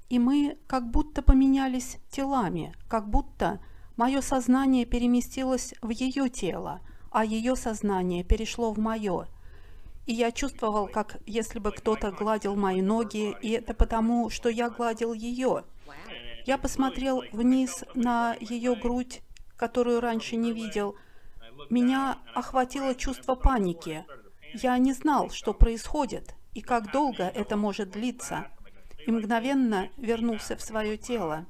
И 0.09 0.19
мы 0.19 0.59
как 0.67 0.91
будто 0.91 1.23
поменялись 1.23 1.99
телами, 2.11 2.75
как 2.89 3.09
будто 3.11 3.61
мое 3.97 4.23
сознание 4.23 4.87
переместилось 4.87 5.75
в 5.83 5.91
ее 5.91 6.29
тело, 6.29 6.81
а 7.11 7.25
ее 7.25 7.57
сознание 7.57 8.25
перешло 8.25 8.73
в 8.73 8.79
мое. 8.79 9.27
И 10.07 10.13
я 10.13 10.33
чувствовал, 10.33 10.89
как 10.89 11.19
если 11.27 11.59
бы 11.59 11.73
кто-то 11.73 12.11
гладил 12.11 12.57
мои 12.57 12.83
ноги, 12.83 13.37
и 13.43 13.51
это 13.51 13.75
потому, 13.75 14.31
что 14.31 14.49
я 14.49 14.71
гладил 14.71 15.13
ее. 15.13 15.65
Я 16.47 16.59
посмотрел 16.59 17.23
вниз 17.33 17.85
на 17.95 18.35
ее 18.41 18.75
грудь, 18.75 19.21
которую 19.57 20.01
раньше 20.01 20.37
не 20.37 20.53
видел. 20.53 20.97
Меня 21.69 22.19
охватило 22.35 22.95
чувство 22.95 23.35
паники. 23.35 24.05
Я 24.55 24.79
не 24.79 24.95
знал, 24.95 25.31
что 25.31 25.53
происходит 25.53 26.35
и 26.55 26.63
как 26.63 26.91
долго 26.93 27.25
это 27.25 27.57
может 27.57 27.91
длиться. 27.91 28.51
И 29.07 29.11
мгновенно 29.11 29.91
вернулся 29.97 30.57
в 30.57 30.63
свое 30.63 30.97
тело. 30.97 31.47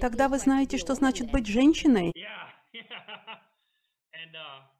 Тогда 0.00 0.28
вы 0.28 0.38
знаете, 0.38 0.76
что 0.76 0.94
значит 0.94 1.30
быть 1.30 1.46
женщиной? 1.46 2.12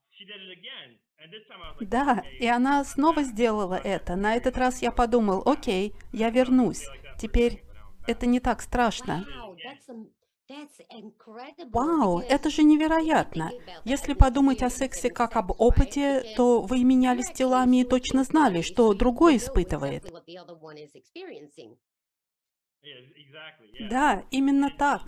Да, 1.80 2.24
и 2.38 2.46
она 2.46 2.84
снова 2.84 3.22
сделала 3.22 3.74
это. 3.74 4.16
На 4.16 4.34
этот 4.34 4.56
раз 4.56 4.82
я 4.82 4.90
подумал, 4.90 5.42
окей, 5.44 5.94
я 6.12 6.30
вернусь. 6.30 6.84
Теперь 7.18 7.62
это 8.06 8.26
не 8.26 8.40
так 8.40 8.62
страшно. 8.62 9.24
Вау, 11.72 12.18
это 12.18 12.50
же 12.50 12.62
невероятно. 12.62 13.50
Если 13.84 14.12
подумать 14.12 14.62
о 14.62 14.70
сексе 14.70 15.08
как 15.08 15.36
об 15.36 15.52
опыте, 15.58 16.34
то 16.36 16.60
вы 16.62 16.84
менялись 16.84 17.30
телами 17.30 17.80
и 17.80 17.84
точно 17.84 18.24
знали, 18.24 18.60
что 18.60 18.92
другой 18.92 19.36
испытывает. 19.36 20.04
Да, 23.90 24.24
именно 24.30 24.70
так. 24.70 25.02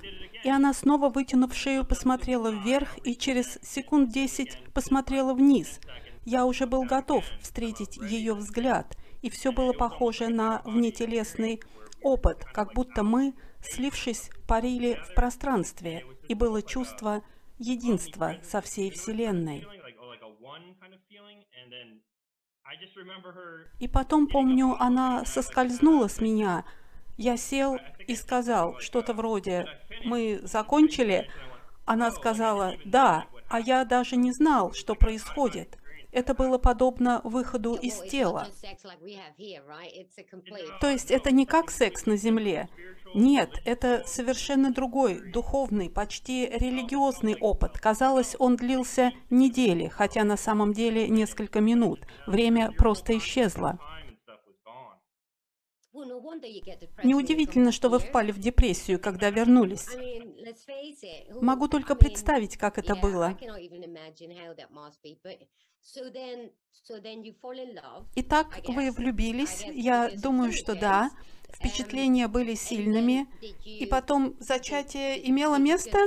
И 0.45 0.49
она 0.49 0.73
снова, 0.73 1.09
вытянув 1.09 1.55
шею, 1.55 1.85
посмотрела 1.85 2.51
вверх 2.51 2.97
и 3.05 3.17
через 3.17 3.59
секунд 3.63 4.11
десять 4.11 4.59
посмотрела 4.73 5.35
вниз. 5.35 5.81
Я 6.25 6.47
уже 6.47 6.67
был 6.67 6.85
готов 6.85 7.25
встретить 7.41 7.97
ее 7.97 8.35
взгляд, 8.35 8.97
и 9.23 9.31
все 9.31 9.53
было 9.53 9.73
похоже 9.73 10.29
на 10.29 10.63
внетелесный 10.65 11.61
опыт, 12.03 12.45
как 12.45 12.75
будто 12.75 13.03
мы, 13.03 13.35
слившись, 13.63 14.31
парили 14.47 15.01
в 15.11 15.15
пространстве, 15.15 16.05
и 16.29 16.35
было 16.35 16.63
чувство 16.63 17.23
единства 17.59 18.37
со 18.43 18.61
всей 18.61 18.91
Вселенной. 18.91 19.67
И 23.79 23.89
потом, 23.89 24.27
помню, 24.27 24.77
она 24.81 25.25
соскользнула 25.25 26.09
с 26.09 26.21
меня, 26.21 26.65
я 27.17 27.37
сел 27.37 27.79
и 28.07 28.15
сказал 28.17 28.79
что-то 28.81 29.15
вроде 29.15 29.67
«Мы 30.05 30.41
закончили?» 30.43 31.29
Она 31.85 32.11
сказала 32.11 32.75
«Да», 32.85 33.27
а 33.49 33.61
я 33.61 33.85
даже 33.85 34.17
не 34.17 34.33
знал, 34.33 34.73
что 34.73 34.95
происходит. 34.95 35.79
Это 36.15 36.33
было 36.33 36.59
подобно 36.59 37.21
выходу 37.25 37.75
из 37.75 37.99
тела. 38.03 38.47
То 40.81 40.89
есть 40.89 41.11
это 41.11 41.33
не 41.33 41.45
как 41.45 41.73
секс 41.73 42.07
на 42.07 42.17
земле. 42.17 42.69
Нет, 43.15 43.51
это 43.65 44.05
совершенно 44.07 44.73
другой, 44.73 45.21
духовный, 45.33 45.91
почти 45.91 46.47
религиозный 46.47 47.37
опыт. 47.37 47.79
Казалось, 47.79 48.37
он 48.39 48.55
длился 48.55 49.11
недели, 49.29 49.89
хотя 49.89 50.23
на 50.23 50.37
самом 50.37 50.73
деле 50.73 51.09
несколько 51.09 51.61
минут. 51.61 52.07
Время 52.29 52.71
просто 52.71 53.19
исчезло. 53.19 53.81
Неудивительно, 57.05 57.71
что 57.71 57.89
вы 57.89 57.99
впали 58.01 58.33
в 58.33 58.39
депрессию, 58.39 58.99
когда 59.01 59.31
вернулись. 59.31 59.87
Могу 61.41 61.69
только 61.69 61.95
представить, 61.95 62.57
как 62.57 62.79
это 62.79 62.97
было. 62.97 63.39
Итак, 68.17 68.61
вы 68.67 68.91
влюбились? 68.91 69.65
Я 69.73 70.11
думаю, 70.17 70.53
что 70.53 70.75
да. 70.75 71.11
Впечатления 71.51 72.27
были 72.27 72.55
сильными. 72.55 73.29
И 73.65 73.87
потом 73.87 74.37
зачатие 74.41 75.29
имело 75.29 75.57
место? 75.57 75.99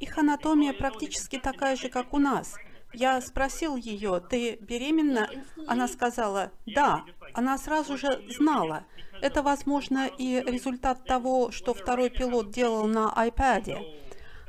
Их 0.00 0.18
анатомия 0.18 0.72
практически 0.72 1.38
такая 1.38 1.76
же, 1.76 1.88
как 1.88 2.12
у 2.12 2.18
нас. 2.18 2.56
Я 2.92 3.20
спросил 3.20 3.76
ее, 3.76 4.20
ты 4.20 4.56
беременна? 4.56 5.28
Она 5.66 5.88
сказала, 5.88 6.52
да. 6.66 7.04
Она 7.34 7.58
сразу 7.58 7.96
же 7.96 8.22
знала. 8.30 8.86
Это, 9.20 9.42
возможно, 9.42 10.06
и 10.06 10.42
результат 10.46 11.04
того, 11.04 11.50
что 11.50 11.74
второй 11.74 12.10
пилот 12.10 12.50
делал 12.50 12.86
на 12.86 13.12
iPad. 13.16 13.84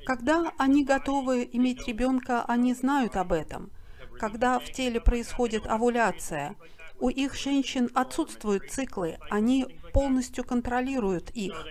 Когда 0.06 0.54
они 0.58 0.86
готовы 0.86 1.50
иметь 1.52 1.88
ребенка, 1.88 2.46
они 2.46 2.74
знают 2.74 3.16
об 3.16 3.34
этом. 3.34 3.72
Когда 4.20 4.60
в 4.60 4.72
теле 4.72 5.02
происходит 5.02 5.68
овуляция, 5.68 6.56
у 7.00 7.10
их 7.10 7.36
женщин 7.36 7.90
отсутствуют 7.94 8.72
циклы, 8.72 9.20
они 9.30 9.80
полностью 9.94 10.44
контролируют 10.44 11.30
их. 11.32 11.66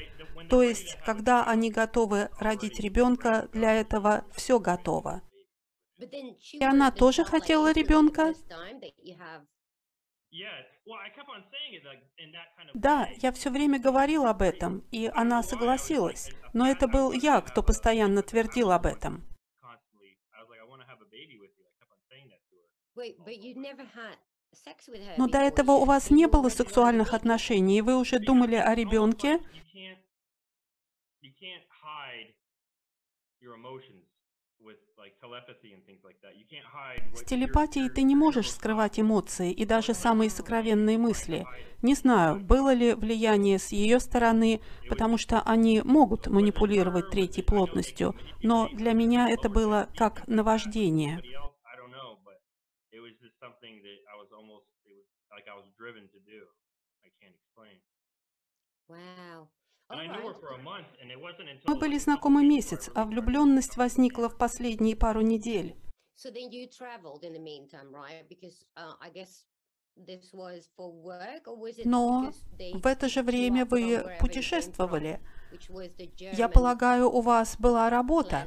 То 0.48 0.62
есть, 0.62 0.96
когда 1.04 1.44
они 1.44 1.70
готовы 1.70 2.30
родить 2.38 2.80
ребенка, 2.80 3.48
для 3.52 3.72
этого 3.72 4.24
все 4.34 4.58
готово. 4.58 5.22
И 5.98 6.62
она 6.62 6.90
тоже 6.90 7.24
хотела 7.24 7.72
ребенка? 7.72 8.34
Да, 12.74 13.08
я 13.22 13.32
все 13.32 13.50
время 13.50 13.78
говорил 13.78 14.26
об 14.26 14.42
этом, 14.42 14.84
и 14.90 15.10
она 15.14 15.42
согласилась. 15.42 16.30
Но 16.52 16.66
это 16.66 16.86
был 16.86 17.12
я, 17.12 17.40
кто 17.40 17.62
постоянно 17.62 18.22
твердил 18.22 18.70
об 18.70 18.86
этом. 18.86 19.24
Но 25.18 25.28
до 25.28 25.38
этого 25.38 25.72
у 25.72 25.84
вас 25.84 26.10
не 26.10 26.26
было 26.26 26.48
сексуальных 26.48 27.14
отношений, 27.14 27.78
и 27.78 27.82
вы 27.82 27.96
уже 27.96 28.18
думали 28.18 28.56
о 28.56 28.74
ребенке? 28.74 29.40
С 37.14 37.22
телепатией 37.22 37.88
ты 37.88 38.02
не 38.02 38.14
можешь 38.14 38.50
скрывать 38.50 39.00
эмоции 39.00 39.52
и 39.52 39.64
даже 39.64 39.94
самые 39.94 40.30
сокровенные 40.30 40.98
мысли. 40.98 41.46
Не 41.82 41.94
знаю, 41.94 42.38
было 42.40 42.72
ли 42.72 42.94
влияние 42.94 43.58
с 43.58 43.72
ее 43.72 44.00
стороны, 44.00 44.60
потому 44.88 45.18
что 45.18 45.40
они 45.42 45.82
могут 45.82 46.26
манипулировать 46.26 47.10
третьей 47.10 47.42
плотностью, 47.42 48.14
но 48.42 48.68
для 48.68 48.92
меня 48.92 49.30
это 49.30 49.48
было 49.48 49.88
как 49.96 50.26
наваждение. 50.28 51.22
Wow. 58.88 59.48
Мы 59.88 61.78
были 61.78 61.98
знакомы 61.98 62.44
месяц, 62.44 62.90
а 62.94 63.04
влюбленность 63.04 63.76
возникла 63.76 64.28
в 64.28 64.36
последние 64.36 64.96
пару 64.96 65.20
недель. 65.20 65.76
Но 71.84 72.32
в 72.74 72.86
это 72.86 73.08
же 73.08 73.22
время 73.22 73.64
вы 73.64 74.16
путешествовали. 74.20 75.20
Я 76.32 76.48
полагаю, 76.48 77.08
у 77.10 77.20
вас 77.20 77.56
была 77.58 77.88
работа. 77.88 78.46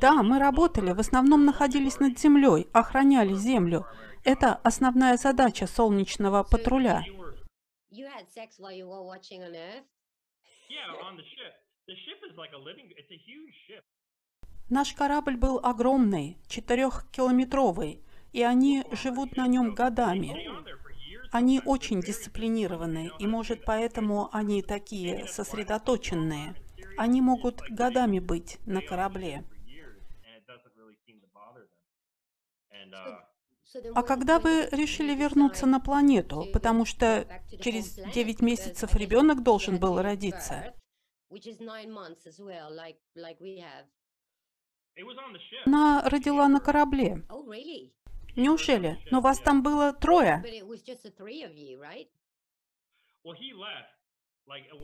Да, 0.00 0.22
мы 0.22 0.38
работали, 0.38 0.92
в 0.92 1.00
основном 1.00 1.44
находились 1.44 2.00
над 2.00 2.18
землей, 2.18 2.68
охраняли 2.72 3.34
землю. 3.34 3.86
Это 4.24 4.54
основная 4.54 5.16
задача 5.16 5.66
солнечного 5.66 6.42
патруля. 6.42 7.04
Наш 14.68 14.92
корабль 14.92 15.36
был 15.38 15.60
огромный, 15.62 16.36
четырехкилометровый, 16.46 18.04
и 18.32 18.42
они 18.42 18.84
живут 18.92 19.36
на 19.36 19.46
нем 19.46 19.74
годами. 19.74 20.36
Они 21.32 21.62
очень 21.64 22.02
дисциплинированные, 22.02 23.10
и, 23.18 23.26
может, 23.26 23.64
поэтому 23.64 24.28
они 24.32 24.62
такие 24.62 25.26
сосредоточенные. 25.26 26.54
Они 26.98 27.20
могут 27.22 27.60
годами 27.70 28.18
быть 28.18 28.58
на 28.66 28.82
корабле. 28.82 29.44
А 33.94 34.02
когда 34.02 34.38
вы 34.38 34.68
решили 34.72 35.14
вернуться 35.14 35.66
на 35.66 35.78
планету? 35.78 36.46
Потому 36.52 36.84
что 36.84 37.26
через 37.62 37.94
9 37.94 38.40
месяцев 38.40 38.94
ребенок 38.94 39.42
должен 39.42 39.78
был 39.78 40.00
родиться. 40.00 40.74
Она 45.66 46.02
родила 46.08 46.48
на 46.48 46.60
корабле. 46.60 47.24
Неужели? 48.36 48.98
Но 49.10 49.20
вас 49.20 49.38
там 49.38 49.62
было 49.62 49.92
трое. 49.92 50.42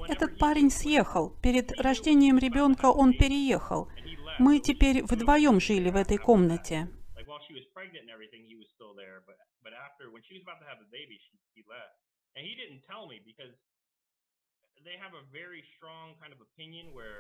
Этот 0.09 0.39
парень 0.39 0.71
съехал. 0.71 1.31
Перед 1.43 1.73
рождением 1.81 2.39
ребенка 2.39 2.87
он 2.87 3.13
переехал. 3.13 3.89
Мы 4.39 4.61
теперь 4.61 5.03
вдвоем 5.03 5.61
жили 5.61 5.91
в 5.91 5.97
этой 5.97 6.19
комнате. 6.19 6.89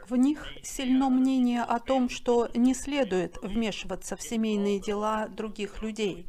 В 0.09 0.17
них 0.17 0.47
сильно 0.63 1.09
мнение 1.09 1.63
о 1.63 1.81
том, 1.81 2.09
что 2.11 2.49
не 2.55 2.75
следует 2.75 3.39
вмешиваться 3.43 4.17
в 4.17 4.23
семейные 4.23 4.81
дела 4.81 5.29
других 5.29 5.83
людей. 5.83 6.29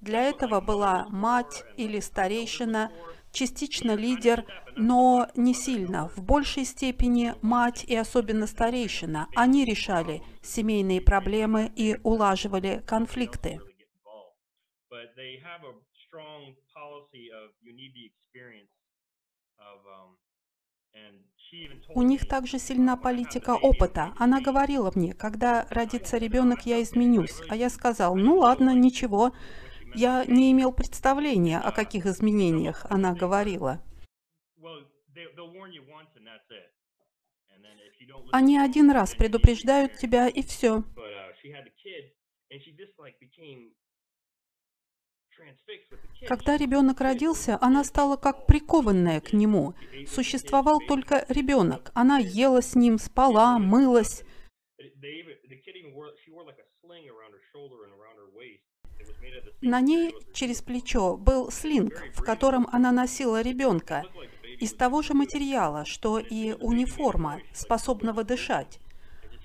Для 0.00 0.22
этого 0.22 0.60
была 0.60 1.08
мать 1.08 1.64
или 1.76 1.98
старейшина, 1.98 2.92
частично 3.36 3.94
лидер, 3.94 4.44
но 4.76 5.28
не 5.36 5.54
сильно. 5.54 6.08
В 6.16 6.22
большей 6.22 6.64
степени 6.64 7.34
мать 7.42 7.84
и 7.84 7.94
особенно 7.94 8.46
старейшина. 8.46 9.28
Они 9.36 9.64
решали 9.64 10.22
семейные 10.42 11.00
проблемы 11.02 11.70
и 11.76 11.98
улаживали 12.02 12.82
конфликты. 12.86 13.60
У 21.94 22.02
них 22.02 22.26
также 22.26 22.58
сильна 22.58 22.96
политика 22.96 23.50
опыта. 23.54 24.14
Она 24.18 24.40
говорила 24.40 24.90
мне, 24.94 25.12
когда 25.12 25.66
родится 25.70 26.16
ребенок, 26.18 26.66
я 26.66 26.82
изменюсь. 26.82 27.40
А 27.48 27.56
я 27.56 27.68
сказал, 27.70 28.16
ну 28.16 28.38
ладно, 28.38 28.74
ничего. 28.74 29.32
Я 29.96 30.26
не 30.26 30.52
имел 30.52 30.72
представления, 30.72 31.58
о 31.58 31.72
каких 31.72 32.04
изменениях 32.04 32.84
она 32.90 33.14
говорила. 33.14 33.82
Они 38.30 38.58
один 38.58 38.90
раз 38.90 39.14
предупреждают 39.14 39.96
тебя, 39.96 40.28
и 40.28 40.42
все. 40.42 40.84
Когда 46.28 46.58
ребенок 46.58 47.00
родился, 47.00 47.58
она 47.62 47.82
стала 47.82 48.16
как 48.16 48.46
прикованная 48.46 49.20
к 49.22 49.32
нему. 49.32 49.74
Существовал 50.06 50.80
только 50.80 51.24
ребенок. 51.30 51.90
Она 51.94 52.18
ела 52.18 52.60
с 52.60 52.74
ним, 52.74 52.98
спала, 52.98 53.58
мылась. 53.58 54.24
На 59.60 59.80
ней 59.80 60.14
через 60.32 60.62
плечо 60.62 61.16
был 61.16 61.50
слинг, 61.50 61.94
в 62.14 62.22
котором 62.22 62.68
она 62.72 62.92
носила 62.92 63.40
ребенка, 63.40 64.04
из 64.58 64.72
того 64.72 65.02
же 65.02 65.14
материала, 65.14 65.84
что 65.84 66.18
и 66.18 66.52
униформа, 66.52 67.40
способного 67.52 68.24
дышать. 68.24 68.78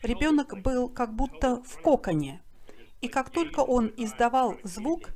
Ребенок 0.03 0.61
был 0.61 0.89
как 0.89 1.13
будто 1.13 1.61
в 1.63 1.81
коконе. 1.81 2.41
И 3.01 3.07
как 3.07 3.29
только 3.29 3.61
он 3.61 3.91
издавал 3.97 4.57
звук, 4.63 5.09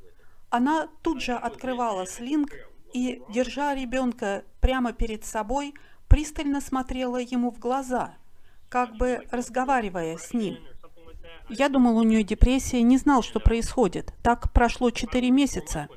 она 0.50 0.88
тут 1.02 1.22
же 1.22 1.32
открывала 1.32 2.06
слинг 2.06 2.50
и, 2.92 3.22
держа 3.28 3.74
ребенка 3.74 4.44
прямо 4.60 4.92
перед 4.92 5.24
собой, 5.24 5.74
пристально 6.08 6.60
смотрела 6.60 7.18
ему 7.18 7.50
в 7.50 7.58
глаза, 7.58 8.14
как 8.68 8.96
бы 8.96 9.26
разговаривая 9.30 10.18
с 10.18 10.32
ним. 10.32 10.58
Я 11.48 11.68
думал, 11.68 11.96
у 11.98 12.02
нее 12.02 12.22
депрессия, 12.22 12.82
не 12.82 12.96
знал, 12.96 13.22
что 13.22 13.40
происходит. 13.40 14.12
Так 14.22 14.52
прошло 14.52 14.90
четыре 14.90 15.30
месяца. 15.30 15.88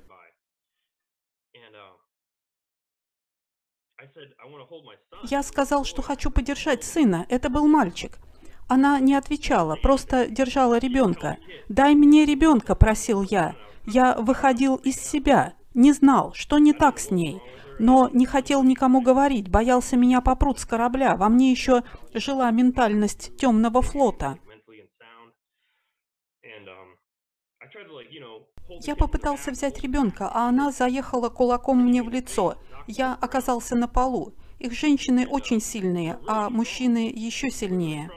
Я 5.29 5.43
сказал, 5.43 5.85
что 5.85 6.01
хочу 6.01 6.31
подержать 6.31 6.83
сына. 6.83 7.25
Это 7.29 7.49
был 7.49 7.67
мальчик. 7.67 8.19
Она 8.67 8.99
не 8.99 9.15
отвечала, 9.15 9.75
просто 9.75 10.27
держала 10.27 10.77
ребенка. 10.77 11.37
«Дай 11.69 11.95
мне 11.95 12.25
ребенка»,— 12.25 12.75
просил 12.75 13.23
я. 13.23 13.55
Я 13.85 14.15
выходил 14.15 14.75
из 14.75 14.95
себя, 14.97 15.53
не 15.73 15.91
знал, 15.91 16.33
что 16.35 16.59
не 16.59 16.73
так 16.73 16.99
с 16.99 17.09
ней, 17.09 17.41
но 17.79 18.09
не 18.13 18.27
хотел 18.27 18.61
никому 18.61 19.01
говорить, 19.01 19.49
боялся 19.49 19.97
меня 19.97 20.21
попрут 20.21 20.59
с 20.59 20.65
корабля. 20.65 21.15
Во 21.15 21.29
мне 21.29 21.49
еще 21.49 21.83
жила 22.13 22.51
ментальность 22.51 23.35
темного 23.37 23.81
флота. 23.81 24.37
Я 28.81 28.95
попытался 28.95 29.51
взять 29.51 29.81
ребенка, 29.81 30.29
а 30.31 30.47
она 30.49 30.71
заехала 30.71 31.29
кулаком 31.29 31.83
мне 31.85 32.03
в 32.03 32.09
лицо. 32.09 32.57
Я 32.87 33.15
оказался 33.15 33.75
на 33.75 33.87
полу. 33.87 34.33
Их 34.59 34.73
женщины 34.73 35.27
очень 35.27 35.61
сильные, 35.61 36.19
а 36.27 36.49
мужчины 36.49 37.11
еще 37.13 37.49
сильнее. 37.49 38.11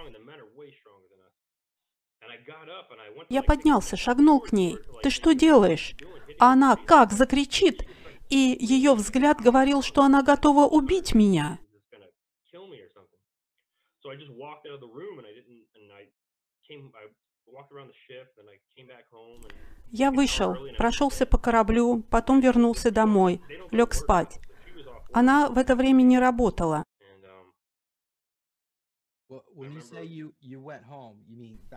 Я 3.28 3.42
поднялся, 3.42 3.96
шагнул 3.96 4.40
к 4.40 4.52
ней. 4.52 4.76
«Ты 5.02 5.10
что 5.10 5.32
делаешь?» 5.32 5.94
А 6.38 6.52
она 6.52 6.76
как 6.76 7.12
закричит, 7.12 7.86
и 8.30 8.56
ее 8.58 8.94
взгляд 8.94 9.40
говорил, 9.40 9.82
что 9.82 10.02
она 10.02 10.22
готова 10.22 10.66
убить 10.66 11.14
меня. 11.14 11.58
Я 19.90 20.10
вышел, 20.10 20.56
прошелся 20.76 21.26
по 21.26 21.38
кораблю, 21.38 22.02
потом 22.02 22.40
вернулся 22.40 22.90
домой, 22.90 23.40
лег 23.70 23.94
спать. 23.94 24.40
Она 25.12 25.48
в 25.48 25.58
это 25.58 25.76
время 25.76 26.02
не 26.02 26.18
работала. 26.18 26.84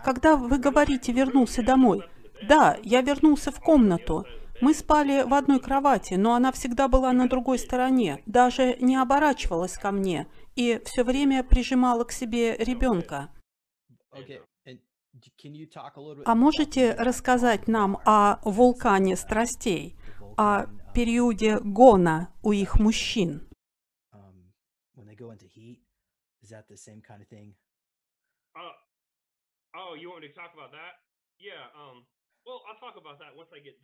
Когда 0.03 0.35
вы 0.35 0.57
говорите 0.57 1.11
«вернулся 1.11 1.63
домой», 1.63 2.03
да, 2.47 2.77
я 2.83 3.01
вернулся 3.01 3.51
в 3.51 3.59
комнату. 3.59 4.25
Мы 4.61 4.73
спали 4.73 5.23
в 5.23 5.33
одной 5.33 5.59
кровати, 5.59 6.13
но 6.15 6.33
она 6.33 6.51
всегда 6.51 6.87
была 6.87 7.11
на 7.13 7.27
другой 7.27 7.59
стороне, 7.59 8.21
даже 8.25 8.77
не 8.79 8.95
оборачивалась 8.95 9.77
ко 9.77 9.91
мне 9.91 10.27
и 10.55 10.81
все 10.85 11.03
время 11.03 11.43
прижимала 11.43 12.03
к 12.05 12.11
себе 12.11 12.55
ребенка. 12.57 13.29
А 16.25 16.35
можете 16.35 16.93
рассказать 16.93 17.67
нам 17.67 17.97
о 18.05 18.39
вулкане 18.43 19.15
страстей, 19.15 19.95
о 20.37 20.65
периоде 20.93 21.59
гона 21.59 22.33
у 22.43 22.51
их 22.51 22.79
мужчин? 22.79 23.47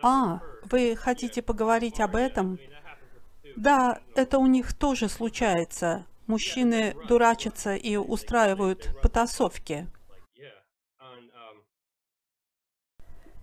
А, 0.04 0.42
вы 0.64 0.96
хотите 0.96 1.42
поговорить 1.42 2.00
об 2.00 2.16
этом? 2.16 2.60
Да, 3.56 4.02
это 4.16 4.38
у 4.38 4.46
них 4.48 4.78
тоже 4.78 5.10
случается. 5.10 6.06
Мужчины 6.28 6.96
дурачатся 7.08 7.76
и 7.76 7.96
устраивают 7.96 8.96
потасовки. 9.02 9.88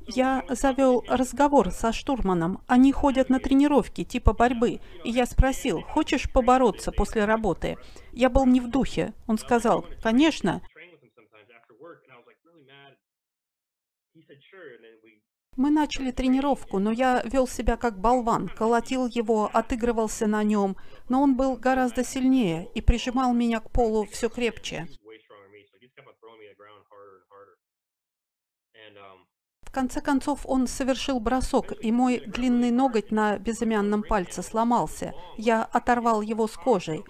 Я 0.08 0.44
завел 0.48 1.04
разговор 1.06 1.70
со 1.70 1.92
штурманом. 1.92 2.62
Они 2.66 2.92
ходят 2.92 3.28
на 3.28 3.40
тренировки 3.40 4.04
типа 4.04 4.32
борьбы. 4.32 4.80
И 5.04 5.10
я 5.10 5.26
спросил, 5.26 5.82
хочешь 5.82 6.32
побороться 6.32 6.92
после 6.92 7.26
работы? 7.26 7.76
Я 8.12 8.30
был 8.30 8.46
не 8.46 8.60
в 8.60 8.70
духе. 8.70 9.12
Он 9.26 9.36
сказал, 9.36 9.84
конечно. 10.02 10.62
Мы 15.56 15.70
начали 15.70 16.12
тренировку, 16.12 16.78
но 16.78 16.92
я 16.92 17.20
вел 17.24 17.48
себя 17.48 17.76
как 17.76 17.98
болван, 17.98 18.48
колотил 18.48 19.08
его, 19.08 19.50
отыгрывался 19.52 20.28
на 20.28 20.44
нем, 20.44 20.76
но 21.08 21.20
он 21.20 21.36
был 21.36 21.56
гораздо 21.56 22.04
сильнее 22.04 22.68
и 22.76 22.80
прижимал 22.80 23.34
меня 23.34 23.58
к 23.58 23.70
полу 23.72 24.04
все 24.04 24.28
крепче. 24.28 24.86
В 29.67 29.67
конце 29.78 30.00
концов 30.00 30.40
он 30.44 30.66
совершил 30.66 31.20
бросок, 31.20 31.72
и 31.80 31.92
мой 31.92 32.18
длинный 32.26 32.72
ноготь 32.72 33.12
на 33.12 33.38
безымянном 33.38 34.02
пальце 34.02 34.42
сломался. 34.42 35.14
Я 35.36 35.62
оторвал 35.62 36.20
его 36.20 36.48
с 36.48 36.56
кожей. 36.56 37.04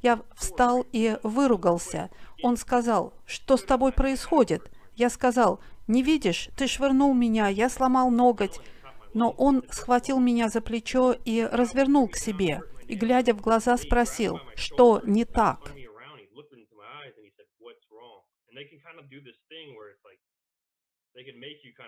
Я 0.00 0.22
встал 0.34 0.86
и 0.90 1.18
выругался. 1.22 2.08
Он 2.42 2.56
сказал, 2.56 3.12
что 3.26 3.58
с 3.58 3.62
тобой 3.62 3.92
происходит? 3.92 4.70
Я 4.94 5.10
сказал, 5.10 5.60
не 5.86 6.02
видишь, 6.02 6.48
ты 6.56 6.66
швырнул 6.66 7.12
меня, 7.12 7.48
я 7.48 7.68
сломал 7.68 8.08
ноготь. 8.10 8.58
Но 9.12 9.28
он 9.28 9.62
схватил 9.70 10.18
меня 10.18 10.48
за 10.48 10.62
плечо 10.62 11.14
и 11.26 11.46
развернул 11.52 12.08
к 12.08 12.16
себе, 12.16 12.62
и, 12.88 12.94
глядя 12.94 13.34
в 13.34 13.42
глаза, 13.42 13.76
спросил, 13.76 14.40
что 14.54 15.02
не 15.04 15.26
так. 15.26 15.60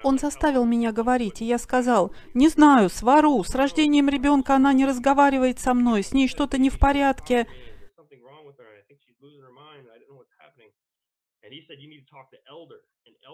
Он 0.03 0.19
заставил 0.19 0.65
меня 0.65 0.93
говорить, 0.93 1.43
и 1.43 1.45
я 1.45 1.59
сказал, 1.59 2.15
не 2.35 2.49
знаю, 2.49 2.89
свару, 2.89 3.43
с 3.43 3.55
рождением 3.55 4.09
ребенка 4.09 4.55
она 4.55 4.73
не 4.73 4.87
разговаривает 4.87 5.59
со 5.59 5.75
мной, 5.75 6.03
с 6.03 6.12
ней 6.12 6.29
что-то 6.29 6.59
не 6.59 6.71
в 6.71 6.79
порядке. 6.79 7.47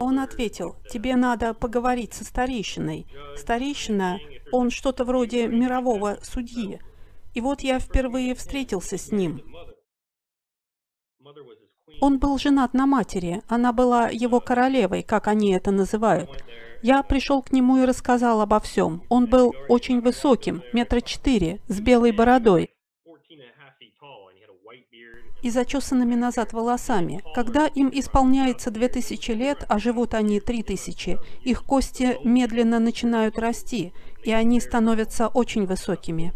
Он 0.01 0.19
ответил, 0.19 0.77
тебе 0.91 1.17
надо 1.17 1.55
поговорить 1.55 2.15
со 2.15 2.25
старейшиной. 2.25 3.07
Старейшина, 3.37 4.19
он 4.51 4.71
что-то 4.71 5.05
вроде 5.05 5.47
мирового 5.47 6.19
судьи. 6.23 6.81
И 7.35 7.41
вот 7.41 7.61
я 7.61 7.79
впервые 7.79 8.35
встретился 8.35 8.97
с 8.97 9.11
ним. 9.11 9.43
Он 12.01 12.19
был 12.19 12.39
женат 12.39 12.75
на 12.75 12.87
матери, 12.87 13.43
она 13.49 13.73
была 13.73 14.09
его 14.09 14.41
королевой, 14.41 15.03
как 15.03 15.29
они 15.29 15.53
это 15.53 15.71
называют. 15.71 16.45
Я 16.83 17.03
пришел 17.03 17.43
к 17.43 17.53
нему 17.53 17.79
и 17.79 17.85
рассказал 17.85 18.41
обо 18.41 18.59
всем. 18.59 19.03
Он 19.09 19.27
был 19.27 19.55
очень 19.69 20.01
высоким, 20.01 20.63
метра 20.73 21.01
четыре, 21.01 21.61
с 21.69 21.81
белой 21.81 22.13
бородой 22.13 22.71
и 25.43 25.51
зачесанными 25.51 26.15
назад 26.15 26.53
волосами. 26.53 27.23
Когда 27.35 27.67
им 27.67 27.91
исполняется 27.93 28.71
2000 28.71 29.31
лет, 29.33 29.65
а 29.69 29.79
живут 29.79 30.15
они 30.15 30.41
3000, 30.41 31.19
их 31.43 31.65
кости 31.65 32.17
медленно 32.25 32.79
начинают 32.79 33.39
расти, 33.39 33.93
и 34.25 34.33
они 34.33 34.61
становятся 34.61 35.29
очень 35.29 35.67
высокими. 35.67 36.33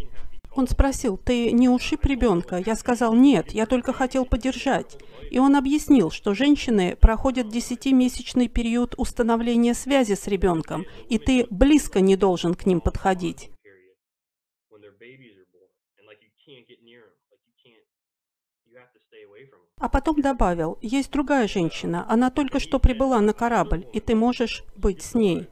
Он 0.56 0.66
спросил, 0.66 1.18
«Ты 1.18 1.52
не 1.52 1.68
ушиб 1.68 2.06
ребенка?» 2.06 2.62
Я 2.64 2.76
сказал, 2.76 3.14
«Нет, 3.14 3.52
я 3.52 3.66
только 3.66 3.92
хотел 3.92 4.24
подержать». 4.24 4.96
И 5.30 5.38
он 5.38 5.54
объяснил, 5.54 6.10
что 6.10 6.32
женщины 6.32 6.96
проходят 6.96 7.50
десятимесячный 7.50 8.48
период 8.48 8.94
установления 8.96 9.74
связи 9.74 10.14
с 10.14 10.26
ребенком, 10.26 10.86
и 11.10 11.18
ты 11.18 11.46
близко 11.50 12.00
не 12.00 12.16
должен 12.16 12.54
к 12.54 12.64
ним 12.64 12.80
подходить. 12.80 13.50
А 19.78 19.90
потом 19.90 20.22
добавил, 20.22 20.78
есть 20.80 21.12
другая 21.12 21.46
женщина, 21.48 22.06
она 22.08 22.30
только 22.30 22.60
что 22.60 22.78
прибыла 22.78 23.20
на 23.20 23.34
корабль, 23.34 23.86
и 23.92 24.00
ты 24.00 24.14
можешь 24.14 24.64
быть 24.74 25.02
с 25.02 25.14
ней. 25.14 25.48